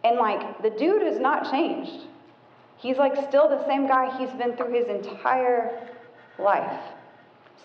And 0.03 0.17
like, 0.17 0.63
the 0.63 0.71
dude 0.71 1.03
has 1.03 1.21
not 1.21 1.51
changed. 1.51 2.07
He's 2.77 2.97
like 2.97 3.15
still 3.29 3.49
the 3.49 3.65
same 3.67 3.87
guy 3.87 4.17
he's 4.19 4.31
been 4.31 4.57
through 4.57 4.73
his 4.73 4.89
entire 4.89 5.89
life. 6.39 6.81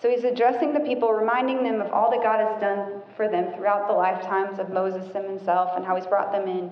So 0.00 0.10
he's 0.10 0.24
addressing 0.24 0.74
the 0.74 0.80
people, 0.80 1.12
reminding 1.12 1.62
them 1.62 1.80
of 1.80 1.90
all 1.92 2.10
that 2.10 2.22
God 2.22 2.40
has 2.40 2.60
done 2.60 3.00
for 3.16 3.28
them 3.28 3.54
throughout 3.54 3.88
the 3.88 3.94
lifetimes 3.94 4.58
of 4.58 4.68
Moses 4.68 5.10
and 5.14 5.24
himself 5.24 5.70
and 5.76 5.84
how 5.84 5.96
he's 5.96 6.06
brought 6.06 6.30
them 6.30 6.46
in 6.46 6.70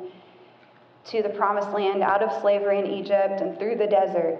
to 1.07 1.23
the 1.23 1.31
promised 1.31 1.71
land 1.71 2.03
out 2.03 2.23
of 2.23 2.41
slavery 2.43 2.79
in 2.79 2.87
Egypt 2.87 3.41
and 3.41 3.59
through 3.59 3.77
the 3.77 3.87
desert. 3.87 4.39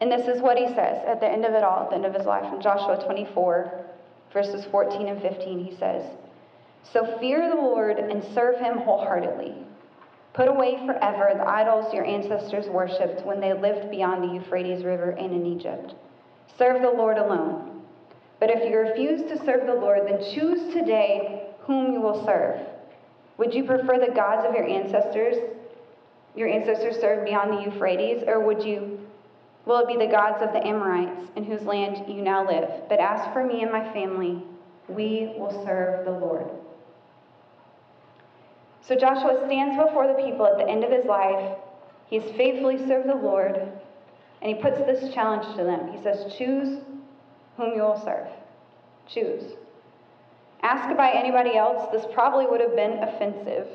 And 0.00 0.10
this 0.10 0.26
is 0.28 0.40
what 0.40 0.56
he 0.56 0.66
says 0.66 1.02
at 1.06 1.20
the 1.20 1.28
end 1.28 1.44
of 1.44 1.52
it 1.52 1.62
all, 1.62 1.84
at 1.84 1.90
the 1.90 1.96
end 1.96 2.06
of 2.06 2.14
his 2.14 2.26
life. 2.26 2.50
In 2.52 2.60
Joshua 2.60 3.04
24, 3.04 3.84
verses 4.32 4.64
14 4.70 5.08
and 5.08 5.20
15, 5.20 5.64
he 5.64 5.76
says, 5.76 6.04
So 6.82 7.18
fear 7.18 7.48
the 7.50 7.60
Lord 7.60 7.98
and 7.98 8.24
serve 8.34 8.58
him 8.58 8.78
wholeheartedly. 8.78 9.54
Put 10.32 10.48
away 10.48 10.78
forever 10.86 11.32
the 11.34 11.46
idols 11.46 11.92
your 11.92 12.06
ancestors 12.06 12.66
worshipped 12.66 13.26
when 13.26 13.40
they 13.40 13.52
lived 13.52 13.90
beyond 13.90 14.22
the 14.22 14.34
Euphrates 14.34 14.84
River 14.84 15.10
and 15.10 15.34
in 15.34 15.44
Egypt. 15.44 15.94
Serve 16.58 16.82
the 16.82 16.90
Lord 16.90 17.18
alone. 17.18 17.82
But 18.38 18.50
if 18.50 18.68
you 18.68 18.78
refuse 18.78 19.22
to 19.30 19.44
serve 19.44 19.66
the 19.66 19.74
Lord, 19.74 20.06
then 20.06 20.22
choose 20.34 20.72
today 20.72 21.48
whom 21.60 21.92
you 21.92 22.00
will 22.00 22.24
serve. 22.24 22.60
Would 23.38 23.54
you 23.54 23.64
prefer 23.64 23.98
the 23.98 24.12
gods 24.12 24.46
of 24.46 24.54
your 24.54 24.66
ancestors, 24.66 25.36
your 26.34 26.48
ancestors 26.48 27.00
served 27.00 27.26
beyond 27.26 27.52
the 27.52 27.62
Euphrates, 27.62 28.22
or 28.26 28.40
would 28.40 28.62
you 28.62 28.98
will 29.66 29.80
it 29.80 29.88
be 29.88 29.96
the 29.96 30.10
gods 30.10 30.42
of 30.42 30.52
the 30.52 30.66
Amorites 30.66 31.30
in 31.36 31.44
whose 31.44 31.62
land 31.62 32.04
you 32.08 32.22
now 32.22 32.46
live? 32.46 32.88
But 32.88 32.98
as 32.98 33.32
for 33.32 33.44
me 33.44 33.62
and 33.62 33.70
my 33.70 33.84
family, 33.92 34.42
we 34.88 35.34
will 35.38 35.64
serve 35.64 36.04
the 36.04 36.10
Lord. 36.10 36.46
So 38.82 38.96
Joshua 38.96 39.44
stands 39.46 39.76
before 39.76 40.08
the 40.08 40.14
people 40.14 40.46
at 40.46 40.58
the 40.58 40.68
end 40.68 40.82
of 40.82 40.90
his 40.90 41.04
life. 41.04 41.56
He 42.08 42.18
has 42.18 42.30
faithfully 42.32 42.78
served 42.88 43.08
the 43.08 43.14
Lord, 43.14 43.60
and 44.42 44.54
he 44.54 44.62
puts 44.62 44.78
this 44.78 45.12
challenge 45.12 45.46
to 45.56 45.64
them. 45.64 45.92
He 45.92 46.02
says, 46.02 46.32
Choose 46.36 46.80
whom 47.56 47.74
you 47.74 47.82
will 47.82 48.00
serve. 48.04 48.28
Choose. 49.06 49.52
Ask 50.62 50.94
by 50.96 51.10
anybody 51.10 51.56
else, 51.56 51.90
this 51.92 52.04
probably 52.12 52.46
would 52.46 52.60
have 52.60 52.76
been 52.76 53.02
offensive, 53.02 53.66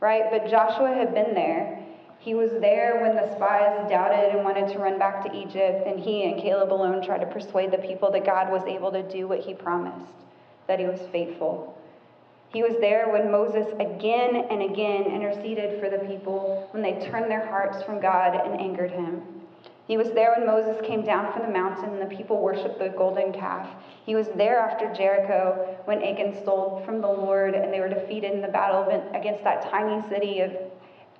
right? 0.00 0.24
But 0.30 0.50
Joshua 0.50 0.92
had 0.94 1.14
been 1.14 1.34
there, 1.34 1.80
he 2.20 2.34
was 2.34 2.50
there 2.60 3.00
when 3.00 3.16
the 3.16 3.34
spies 3.34 3.88
doubted 3.88 4.34
and 4.34 4.44
wanted 4.44 4.68
to 4.72 4.78
run 4.78 4.98
back 4.98 5.24
to 5.24 5.34
Egypt, 5.34 5.86
and 5.86 5.98
he 5.98 6.24
and 6.24 6.40
Caleb 6.40 6.70
alone 6.70 7.02
tried 7.02 7.20
to 7.20 7.26
persuade 7.26 7.70
the 7.70 7.78
people 7.78 8.10
that 8.12 8.26
God 8.26 8.50
was 8.50 8.62
able 8.64 8.92
to 8.92 9.02
do 9.02 9.26
what 9.26 9.40
he 9.40 9.54
promised, 9.54 10.12
that 10.68 10.78
he 10.78 10.84
was 10.84 11.00
faithful. 11.12 11.78
He 12.52 12.62
was 12.62 12.74
there 12.80 13.08
when 13.10 13.30
Moses 13.30 13.66
again 13.78 14.36
and 14.50 14.60
again 14.60 15.04
interceded 15.04 15.80
for 15.80 15.88
the 15.88 16.04
people 16.04 16.68
when 16.72 16.82
they 16.82 17.00
turned 17.08 17.30
their 17.30 17.46
hearts 17.46 17.82
from 17.84 18.00
God 18.00 18.34
and 18.34 18.60
angered 18.60 18.90
him. 18.90 19.39
He 19.90 19.96
was 19.96 20.12
there 20.12 20.32
when 20.36 20.46
Moses 20.46 20.80
came 20.86 21.04
down 21.04 21.32
from 21.32 21.42
the 21.42 21.52
mountain 21.52 21.98
and 21.98 22.00
the 22.00 22.16
people 22.16 22.40
worshiped 22.40 22.78
the 22.78 22.90
golden 22.90 23.32
calf. 23.32 23.68
He 24.06 24.14
was 24.14 24.28
there 24.36 24.60
after 24.60 24.94
Jericho 24.94 25.76
when 25.84 26.00
Achan 26.00 26.40
stole 26.44 26.80
from 26.86 27.00
the 27.00 27.08
Lord 27.08 27.56
and 27.56 27.74
they 27.74 27.80
were 27.80 27.88
defeated 27.88 28.30
in 28.30 28.40
the 28.40 28.46
battle 28.46 28.84
against 29.12 29.42
that 29.42 29.68
tiny 29.68 30.08
city 30.08 30.42
of 30.42 30.52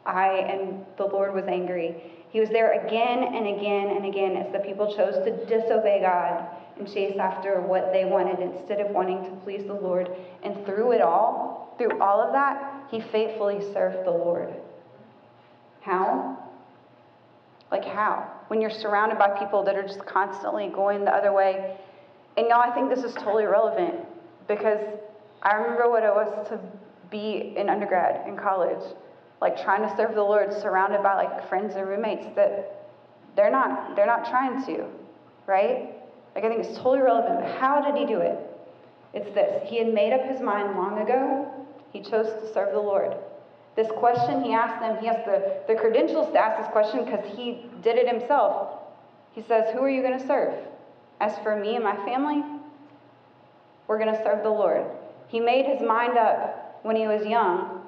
Ai, 0.07 0.35
and 0.49 0.85
the 0.99 1.05
Lord 1.05 1.35
was 1.35 1.47
angry. 1.49 2.01
He 2.31 2.39
was 2.39 2.49
there 2.51 2.87
again 2.87 3.35
and 3.35 3.59
again 3.59 3.89
and 3.89 4.07
again 4.07 4.37
as 4.37 4.53
the 4.53 4.61
people 4.61 4.95
chose 4.95 5.17
to 5.25 5.45
disobey 5.47 6.03
God 6.03 6.47
and 6.79 6.87
chase 6.87 7.19
after 7.19 7.61
what 7.63 7.93
they 7.93 8.05
wanted 8.05 8.39
instead 8.39 8.81
of 8.81 8.93
wanting 8.93 9.25
to 9.25 9.31
please 9.43 9.67
the 9.67 9.75
Lord. 9.75 10.09
And 10.45 10.65
through 10.65 10.93
it 10.93 11.01
all, 11.01 11.75
through 11.77 12.01
all 12.01 12.21
of 12.21 12.33
that, 12.35 12.85
he 12.89 13.01
faithfully 13.01 13.63
served 13.73 14.07
the 14.07 14.13
Lord. 14.13 14.55
How? 15.81 16.50
Like, 17.71 17.85
how? 17.85 18.31
When 18.49 18.61
you're 18.61 18.71
surrounded 18.71 19.19
by 19.19 19.39
people 19.39 19.63
that 19.65 19.77
are 19.77 19.83
just 19.87 20.05
constantly 20.07 20.69
going 20.69 21.05
the 21.05 21.13
other 21.13 21.33
way. 21.33 21.77
And 22.37 22.47
y'all, 22.49 22.61
I 22.61 22.73
think 22.75 22.91
this 22.91 23.05
is 23.05 23.15
totally 23.15 23.45
relevant 23.45 24.07
because 24.49 24.81
I 25.43 25.55
remember 25.55 25.89
what 25.89 26.03
it 26.03 26.13
was 26.13 26.49
to 26.49 26.61
be 27.11 27.55
an 27.57 27.69
undergrad 27.69 28.27
in 28.27 28.37
college 28.37 28.83
like 29.41 29.61
trying 29.63 29.89
to 29.89 29.97
serve 29.97 30.15
the 30.15 30.23
Lord 30.23 30.53
surrounded 30.61 31.03
by 31.03 31.15
like 31.15 31.49
friends 31.49 31.75
and 31.75 31.89
roommates 31.89 32.27
that 32.37 32.89
they're 33.37 33.51
not 33.51 33.97
they're 33.97 34.07
not 34.07 34.29
trying 34.29 34.65
to, 34.67 34.87
right? 35.47 35.95
Like 36.35 36.45
I 36.45 36.49
think 36.49 36.65
it's 36.65 36.77
totally 36.77 37.01
relevant. 37.01 37.41
But 37.41 37.59
how 37.59 37.81
did 37.81 37.99
he 37.99 38.07
do 38.07 38.21
it? 38.21 38.39
It's 39.15 39.33
this. 39.35 39.69
He 39.69 39.79
had 39.79 39.93
made 39.93 40.13
up 40.13 40.23
his 40.31 40.41
mind 40.41 40.77
long 40.77 41.01
ago. 41.01 41.51
He 41.93 42.03
chose 42.03 42.27
to 42.27 42.53
serve 42.53 42.73
the 42.73 42.81
Lord. 42.81 43.17
This 43.77 43.89
question 43.93 44.43
he 44.43 44.53
asked 44.53 44.81
them, 44.81 44.99
he 44.99 45.07
has 45.07 45.25
the, 45.25 45.63
the 45.69 45.75
credentials 45.75 46.33
to 46.33 46.39
ask 46.39 46.63
this 46.63 46.73
question 46.73 47.05
because 47.05 47.25
he 47.37 47.67
did 47.83 47.97
it 47.97 48.09
himself. 48.09 48.81
He 49.33 49.43
says, 49.43 49.73
Who 49.73 49.81
are 49.81 49.91
you 49.91 50.03
going 50.03 50.19
to 50.19 50.27
serve? 50.27 50.55
As 51.21 51.39
for 51.39 51.57
me 51.57 51.77
and 51.77 51.85
my 51.85 51.97
family, 52.05 52.43
we're 53.87 53.99
going 53.99 54.15
to 54.15 54.23
serve 54.23 54.43
the 54.43 54.51
Lord. 54.51 54.85
He 55.29 55.39
made 55.39 55.67
his 55.67 55.81
mind 55.81 56.19
up 56.19 56.81
when 56.83 56.97
he 56.97 57.07
was 57.07 57.27
young 57.27 57.87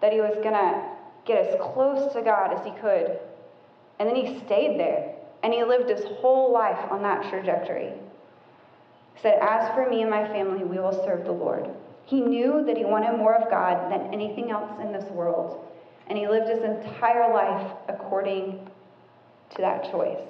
that 0.00 0.12
he 0.12 0.20
was 0.20 0.34
going 0.42 0.54
to 0.54 0.84
get 1.24 1.46
as 1.46 1.60
close 1.60 2.12
to 2.12 2.22
God 2.22 2.52
as 2.52 2.64
he 2.64 2.72
could. 2.80 3.18
And 3.98 4.08
then 4.08 4.16
he 4.16 4.38
stayed 4.40 4.78
there. 4.78 5.14
And 5.42 5.52
he 5.52 5.62
lived 5.62 5.90
his 5.90 6.04
whole 6.04 6.52
life 6.52 6.90
on 6.90 7.02
that 7.02 7.28
trajectory. 7.30 7.92
He 9.14 9.20
said, 9.20 9.38
As 9.40 9.72
for 9.74 9.88
me 9.88 10.00
and 10.00 10.10
my 10.10 10.26
family, 10.28 10.64
we 10.64 10.78
will 10.78 11.04
serve 11.04 11.24
the 11.24 11.32
Lord. 11.32 11.68
He 12.06 12.20
knew 12.20 12.64
that 12.66 12.76
he 12.76 12.84
wanted 12.84 13.16
more 13.16 13.34
of 13.34 13.50
God 13.50 13.90
than 13.90 14.12
anything 14.12 14.50
else 14.50 14.70
in 14.80 14.92
this 14.92 15.10
world. 15.10 15.66
And 16.06 16.18
he 16.18 16.28
lived 16.28 16.48
his 16.48 16.62
entire 16.62 17.32
life 17.32 17.72
according 17.88 18.68
to 19.50 19.62
that 19.62 19.90
choice. 19.90 20.20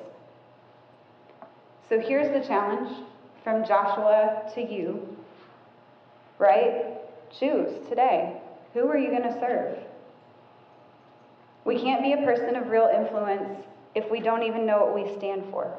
So 1.88 1.98
here's 1.98 2.32
the 2.32 2.46
challenge 2.46 2.96
from 3.42 3.64
Joshua 3.64 4.50
to 4.54 4.62
you, 4.62 5.16
right? 6.38 6.96
Choose 7.38 7.86
today. 7.88 8.40
Who 8.72 8.88
are 8.88 8.96
you 8.96 9.10
going 9.10 9.22
to 9.24 9.40
serve? 9.40 9.78
We 11.64 11.80
can't 11.80 12.02
be 12.02 12.12
a 12.12 12.18
person 12.18 12.56
of 12.56 12.68
real 12.68 12.90
influence 12.94 13.64
if 13.94 14.10
we 14.10 14.20
don't 14.20 14.42
even 14.42 14.66
know 14.66 14.84
what 14.84 14.94
we 14.94 15.16
stand 15.16 15.44
for. 15.50 15.76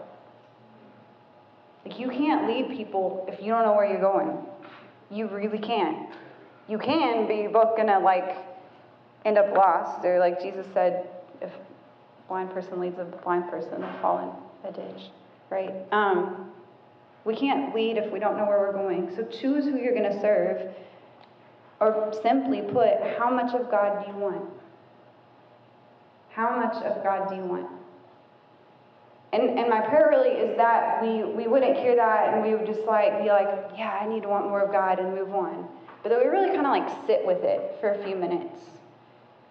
Like, 1.85 1.99
you 1.99 2.09
can't 2.09 2.47
lead 2.47 2.75
people 2.75 3.25
if 3.27 3.39
you 3.41 3.51
don't 3.51 3.65
know 3.65 3.73
where 3.73 3.85
you're 3.85 4.01
going. 4.01 4.37
You 5.09 5.27
really 5.27 5.59
can't. 5.59 6.09
You 6.67 6.77
can, 6.77 7.27
but 7.27 7.35
you're 7.35 7.51
both 7.51 7.75
going 7.75 7.87
to, 7.87 7.99
like, 7.99 8.37
end 9.23 9.37
up 9.37 9.55
lost. 9.55 10.03
Or, 10.05 10.19
like 10.19 10.41
Jesus 10.41 10.65
said, 10.73 11.07
if 11.41 11.49
a 11.49 12.27
blind 12.27 12.51
person 12.51 12.79
leads 12.79 12.97
a 12.99 13.05
blind 13.05 13.49
person, 13.49 13.81
they'll 13.81 14.01
fall 14.01 14.45
in 14.63 14.69
a 14.69 14.71
ditch, 14.71 15.03
right? 15.49 15.73
Um, 15.91 16.51
we 17.23 17.35
can't 17.35 17.73
lead 17.75 17.97
if 17.97 18.11
we 18.11 18.19
don't 18.19 18.37
know 18.37 18.45
where 18.45 18.59
we're 18.59 18.73
going. 18.73 19.15
So 19.15 19.23
choose 19.23 19.65
who 19.65 19.77
you're 19.77 19.95
going 19.95 20.11
to 20.11 20.21
serve 20.21 20.73
or 21.79 22.13
simply 22.23 22.61
put, 22.61 23.01
how 23.17 23.29
much 23.29 23.53
of 23.53 23.69
God 23.69 24.05
do 24.05 24.11
you 24.11 24.17
want? 24.17 24.49
How 26.29 26.55
much 26.55 26.83
of 26.83 27.03
God 27.03 27.29
do 27.29 27.35
you 27.35 27.43
want? 27.43 27.67
And, 29.35 29.59
and 29.59 29.69
my 29.69 29.81
prayer 29.81 30.07
really 30.09 30.29
is 30.29 30.55
that 30.55 31.01
we, 31.03 31.25
we 31.25 31.45
wouldn't 31.45 31.75
hear 31.75 31.93
that 31.97 32.33
and 32.33 32.41
we 32.41 32.55
would 32.55 32.65
just 32.65 32.87
like 32.87 33.21
be 33.21 33.27
like, 33.27 33.49
yeah, 33.77 33.99
I 34.01 34.07
need 34.07 34.23
to 34.23 34.29
want 34.29 34.47
more 34.47 34.61
of 34.61 34.71
God 34.71 34.97
and 34.97 35.13
move 35.13 35.35
on. 35.35 35.67
But 36.01 36.09
that 36.09 36.23
we 36.23 36.29
really 36.29 36.55
kind 36.55 36.65
of 36.65 36.71
like 36.71 36.87
sit 37.05 37.25
with 37.25 37.43
it 37.43 37.75
for 37.81 37.91
a 37.91 38.03
few 38.05 38.15
minutes, 38.15 38.57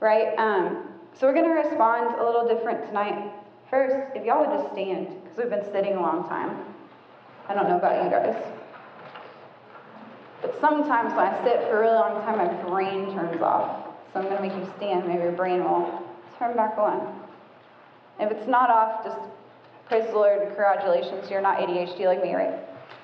right? 0.00 0.34
Um, 0.38 0.88
So 1.12 1.26
we're 1.26 1.34
going 1.34 1.44
to 1.44 1.68
respond 1.68 2.18
a 2.18 2.24
little 2.24 2.48
different 2.48 2.86
tonight. 2.86 3.30
First, 3.68 4.16
if 4.16 4.24
y'all 4.24 4.40
would 4.40 4.58
just 4.58 4.72
stand, 4.72 5.08
because 5.22 5.36
we've 5.36 5.50
been 5.50 5.70
sitting 5.70 5.96
a 5.96 6.00
long 6.00 6.26
time. 6.30 6.64
I 7.48 7.54
don't 7.54 7.68
know 7.68 7.76
about 7.76 8.04
you 8.04 8.10
guys. 8.10 8.42
But 10.40 10.58
sometimes 10.62 11.12
when 11.12 11.26
I 11.26 11.44
sit 11.44 11.60
for 11.68 11.76
a 11.76 11.80
really 11.80 11.94
long 11.94 12.22
time, 12.22 12.38
my 12.38 12.70
brain 12.70 13.12
turns 13.12 13.42
off. 13.42 13.86
So 14.12 14.20
I'm 14.20 14.26
going 14.30 14.36
to 14.36 14.42
make 14.42 14.56
you 14.56 14.72
stand. 14.78 15.06
Maybe 15.06 15.24
your 15.24 15.32
brain 15.32 15.62
will 15.62 16.02
turn 16.38 16.56
back 16.56 16.78
on. 16.78 17.20
If 18.18 18.30
it's 18.30 18.48
not 18.48 18.70
off, 18.70 19.04
just 19.04 19.18
praise 19.88 20.06
the 20.06 20.12
Lord. 20.12 20.40
Congratulations, 20.46 21.30
you're 21.30 21.40
not 21.40 21.58
ADHD 21.58 22.06
like 22.06 22.22
me, 22.22 22.34
right? 22.34 22.58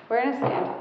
We're 0.09 0.21
going 0.21 0.33
to 0.33 0.37
stand. 0.37 0.75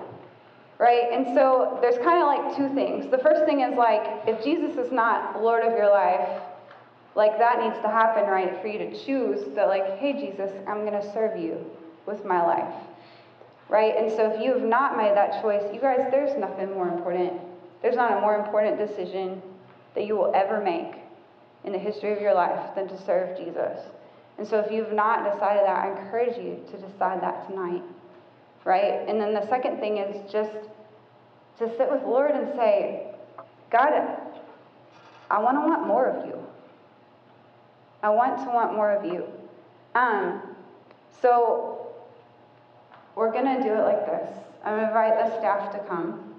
Right? 0.79 1.13
And 1.13 1.27
so 1.37 1.79
there's 1.83 1.99
kind 1.99 2.23
of 2.23 2.27
like 2.27 2.57
two 2.57 2.75
things. 2.75 3.11
The 3.11 3.19
first 3.19 3.45
thing 3.45 3.61
is 3.61 3.77
like, 3.77 4.23
if 4.27 4.43
Jesus 4.43 4.79
is 4.79 4.91
not 4.91 5.43
Lord 5.43 5.63
of 5.63 5.73
your 5.73 5.91
life, 5.91 6.41
like 7.15 7.39
that 7.39 7.61
needs 7.61 7.77
to 7.83 7.89
happen, 7.89 8.25
right? 8.31 8.61
For 8.63 8.69
you 8.69 8.79
to 8.79 9.05
choose 9.05 9.55
that, 9.55 9.69
like, 9.69 9.99
hey, 9.99 10.15
Jesus, 10.15 10.51
I'm 10.67 10.87
going 10.87 11.01
to 11.01 11.13
serve 11.13 11.39
you 11.39 11.65
with 12.07 12.25
my 12.25 12.43
life. 12.43 12.75
Right? 13.69 13.95
And 13.97 14.11
so 14.11 14.33
if 14.33 14.43
you 14.43 14.55
have 14.55 14.63
not 14.63 14.97
made 14.97 15.15
that 15.15 15.43
choice, 15.43 15.63
you 15.73 15.81
guys, 15.81 16.09
there's 16.11 16.37
nothing 16.39 16.73
more 16.73 16.89
important. 16.89 17.35
There's 17.83 17.97
not 17.97 18.17
a 18.17 18.21
more 18.21 18.37
important 18.37 18.79
decision 18.79 19.43
that 19.95 20.07
you 20.07 20.17
will 20.17 20.33
ever 20.35 20.61
make 20.61 20.95
in 21.65 21.73
the 21.73 21.79
history 21.79 22.13
of 22.13 22.21
your 22.21 22.35
life 22.35 22.75
than 22.75 22.89
to 22.89 23.05
serve 23.05 23.37
Jesus. 23.37 23.79
And 24.41 24.49
so 24.49 24.59
if 24.59 24.73
you've 24.73 24.95
not 24.95 25.31
decided 25.31 25.65
that, 25.65 25.77
I 25.77 25.91
encourage 25.91 26.39
you 26.39 26.65
to 26.71 26.79
decide 26.79 27.23
that 27.23 27.47
tonight. 27.47 27.83
Right? 28.65 29.07
And 29.07 29.21
then 29.21 29.35
the 29.35 29.47
second 29.49 29.81
thing 29.81 29.99
is 29.99 30.33
just 30.33 30.51
to 31.59 31.69
sit 31.77 31.91
with 31.91 32.03
Lord 32.05 32.31
and 32.31 32.49
say, 32.57 33.15
God, 33.71 33.93
I 35.31 35.39
want 35.41 35.59
to 35.59 35.61
want 35.61 35.87
more 35.87 36.07
of 36.07 36.27
you. 36.27 36.43
I 38.03 38.09
want 38.09 38.39
to 38.39 38.47
want 38.47 38.73
more 38.73 38.91
of 38.91 39.05
you. 39.05 39.27
Um, 39.95 40.41
so 41.21 41.93
we're 43.17 43.33
going 43.33 43.59
to 43.59 43.63
do 43.63 43.75
it 43.75 43.83
like 43.83 44.07
this. 44.07 44.39
I'm 44.65 44.77
going 44.77 44.85
to 44.85 44.89
invite 44.89 45.19
the 45.19 45.39
staff 45.39 45.71
to 45.73 45.81
come. 45.81 46.35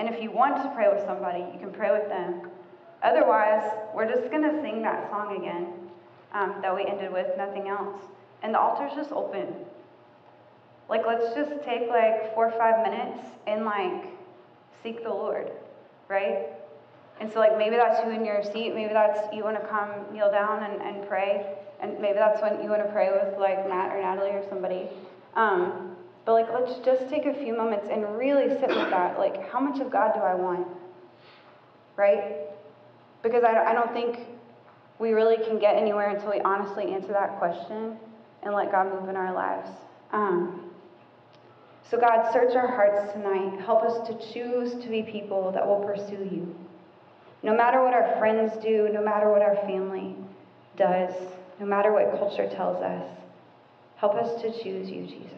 And 0.00 0.08
if 0.08 0.20
you 0.20 0.32
want 0.32 0.56
to 0.64 0.68
pray 0.74 0.92
with 0.92 1.04
somebody, 1.06 1.44
you 1.54 1.60
can 1.60 1.70
pray 1.70 1.92
with 1.92 2.08
them. 2.08 2.50
Otherwise, 3.04 3.70
we're 3.94 4.12
just 4.12 4.32
going 4.32 4.42
to 4.42 4.60
sing 4.62 4.82
that 4.82 5.08
song 5.10 5.36
again 5.36 5.77
um, 6.32 6.56
that 6.62 6.74
we 6.74 6.86
ended 6.86 7.12
with, 7.12 7.26
nothing 7.36 7.68
else. 7.68 8.00
And 8.42 8.54
the 8.54 8.60
altar's 8.60 8.92
just 8.94 9.12
open. 9.12 9.54
Like, 10.88 11.06
let's 11.06 11.34
just 11.34 11.62
take 11.64 11.88
like 11.88 12.34
four 12.34 12.48
or 12.48 12.58
five 12.58 12.82
minutes 12.82 13.28
and 13.46 13.64
like 13.64 14.06
seek 14.82 15.02
the 15.02 15.10
Lord, 15.10 15.50
right? 16.08 16.46
And 17.20 17.32
so, 17.32 17.40
like, 17.40 17.58
maybe 17.58 17.76
that's 17.76 18.04
you 18.04 18.12
in 18.12 18.24
your 18.24 18.44
seat. 18.44 18.74
Maybe 18.74 18.92
that's 18.92 19.34
you 19.34 19.42
want 19.42 19.60
to 19.60 19.66
come 19.66 19.90
kneel 20.12 20.30
down 20.30 20.62
and, 20.62 20.80
and 20.80 21.08
pray. 21.08 21.56
And 21.80 21.98
maybe 22.00 22.14
that's 22.14 22.40
when 22.40 22.62
you 22.62 22.70
want 22.70 22.84
to 22.84 22.92
pray 22.92 23.10
with, 23.10 23.38
like, 23.38 23.68
Matt 23.68 23.92
or 23.92 24.00
Natalie 24.00 24.30
or 24.30 24.44
somebody. 24.48 24.88
Um, 25.34 25.96
but, 26.24 26.34
like, 26.34 26.46
let's 26.52 26.78
just 26.84 27.08
take 27.08 27.26
a 27.26 27.34
few 27.34 27.56
moments 27.56 27.88
and 27.90 28.16
really 28.16 28.48
sit 28.60 28.68
with 28.68 28.90
that. 28.90 29.18
Like, 29.18 29.50
how 29.50 29.58
much 29.58 29.80
of 29.80 29.90
God 29.90 30.14
do 30.14 30.20
I 30.20 30.34
want? 30.34 30.68
Right? 31.96 32.36
Because 33.24 33.42
I, 33.42 33.64
I 33.64 33.72
don't 33.72 33.92
think 33.92 34.20
we 34.98 35.12
really 35.12 35.36
can 35.36 35.58
get 35.58 35.76
anywhere 35.76 36.10
until 36.10 36.30
we 36.30 36.40
honestly 36.40 36.92
answer 36.92 37.12
that 37.12 37.38
question 37.38 37.96
and 38.42 38.54
let 38.54 38.70
God 38.72 38.92
move 38.92 39.08
in 39.08 39.16
our 39.16 39.32
lives. 39.32 39.68
Um, 40.12 40.70
so, 41.90 41.98
God, 41.98 42.30
search 42.32 42.54
our 42.54 42.66
hearts 42.66 43.12
tonight. 43.12 43.60
Help 43.64 43.82
us 43.82 44.06
to 44.08 44.32
choose 44.32 44.72
to 44.82 44.88
be 44.88 45.02
people 45.02 45.50
that 45.52 45.66
will 45.66 45.82
pursue 45.82 46.28
you. 46.30 46.54
No 47.42 47.56
matter 47.56 47.82
what 47.82 47.94
our 47.94 48.18
friends 48.18 48.52
do, 48.62 48.90
no 48.92 49.02
matter 49.02 49.30
what 49.30 49.42
our 49.42 49.56
family 49.56 50.14
does, 50.76 51.14
no 51.58 51.66
matter 51.66 51.92
what 51.92 52.18
culture 52.18 52.48
tells 52.48 52.82
us, 52.82 53.04
help 53.96 54.14
us 54.14 54.40
to 54.42 54.50
choose 54.62 54.90
you, 54.90 55.06
Jesus. 55.06 55.32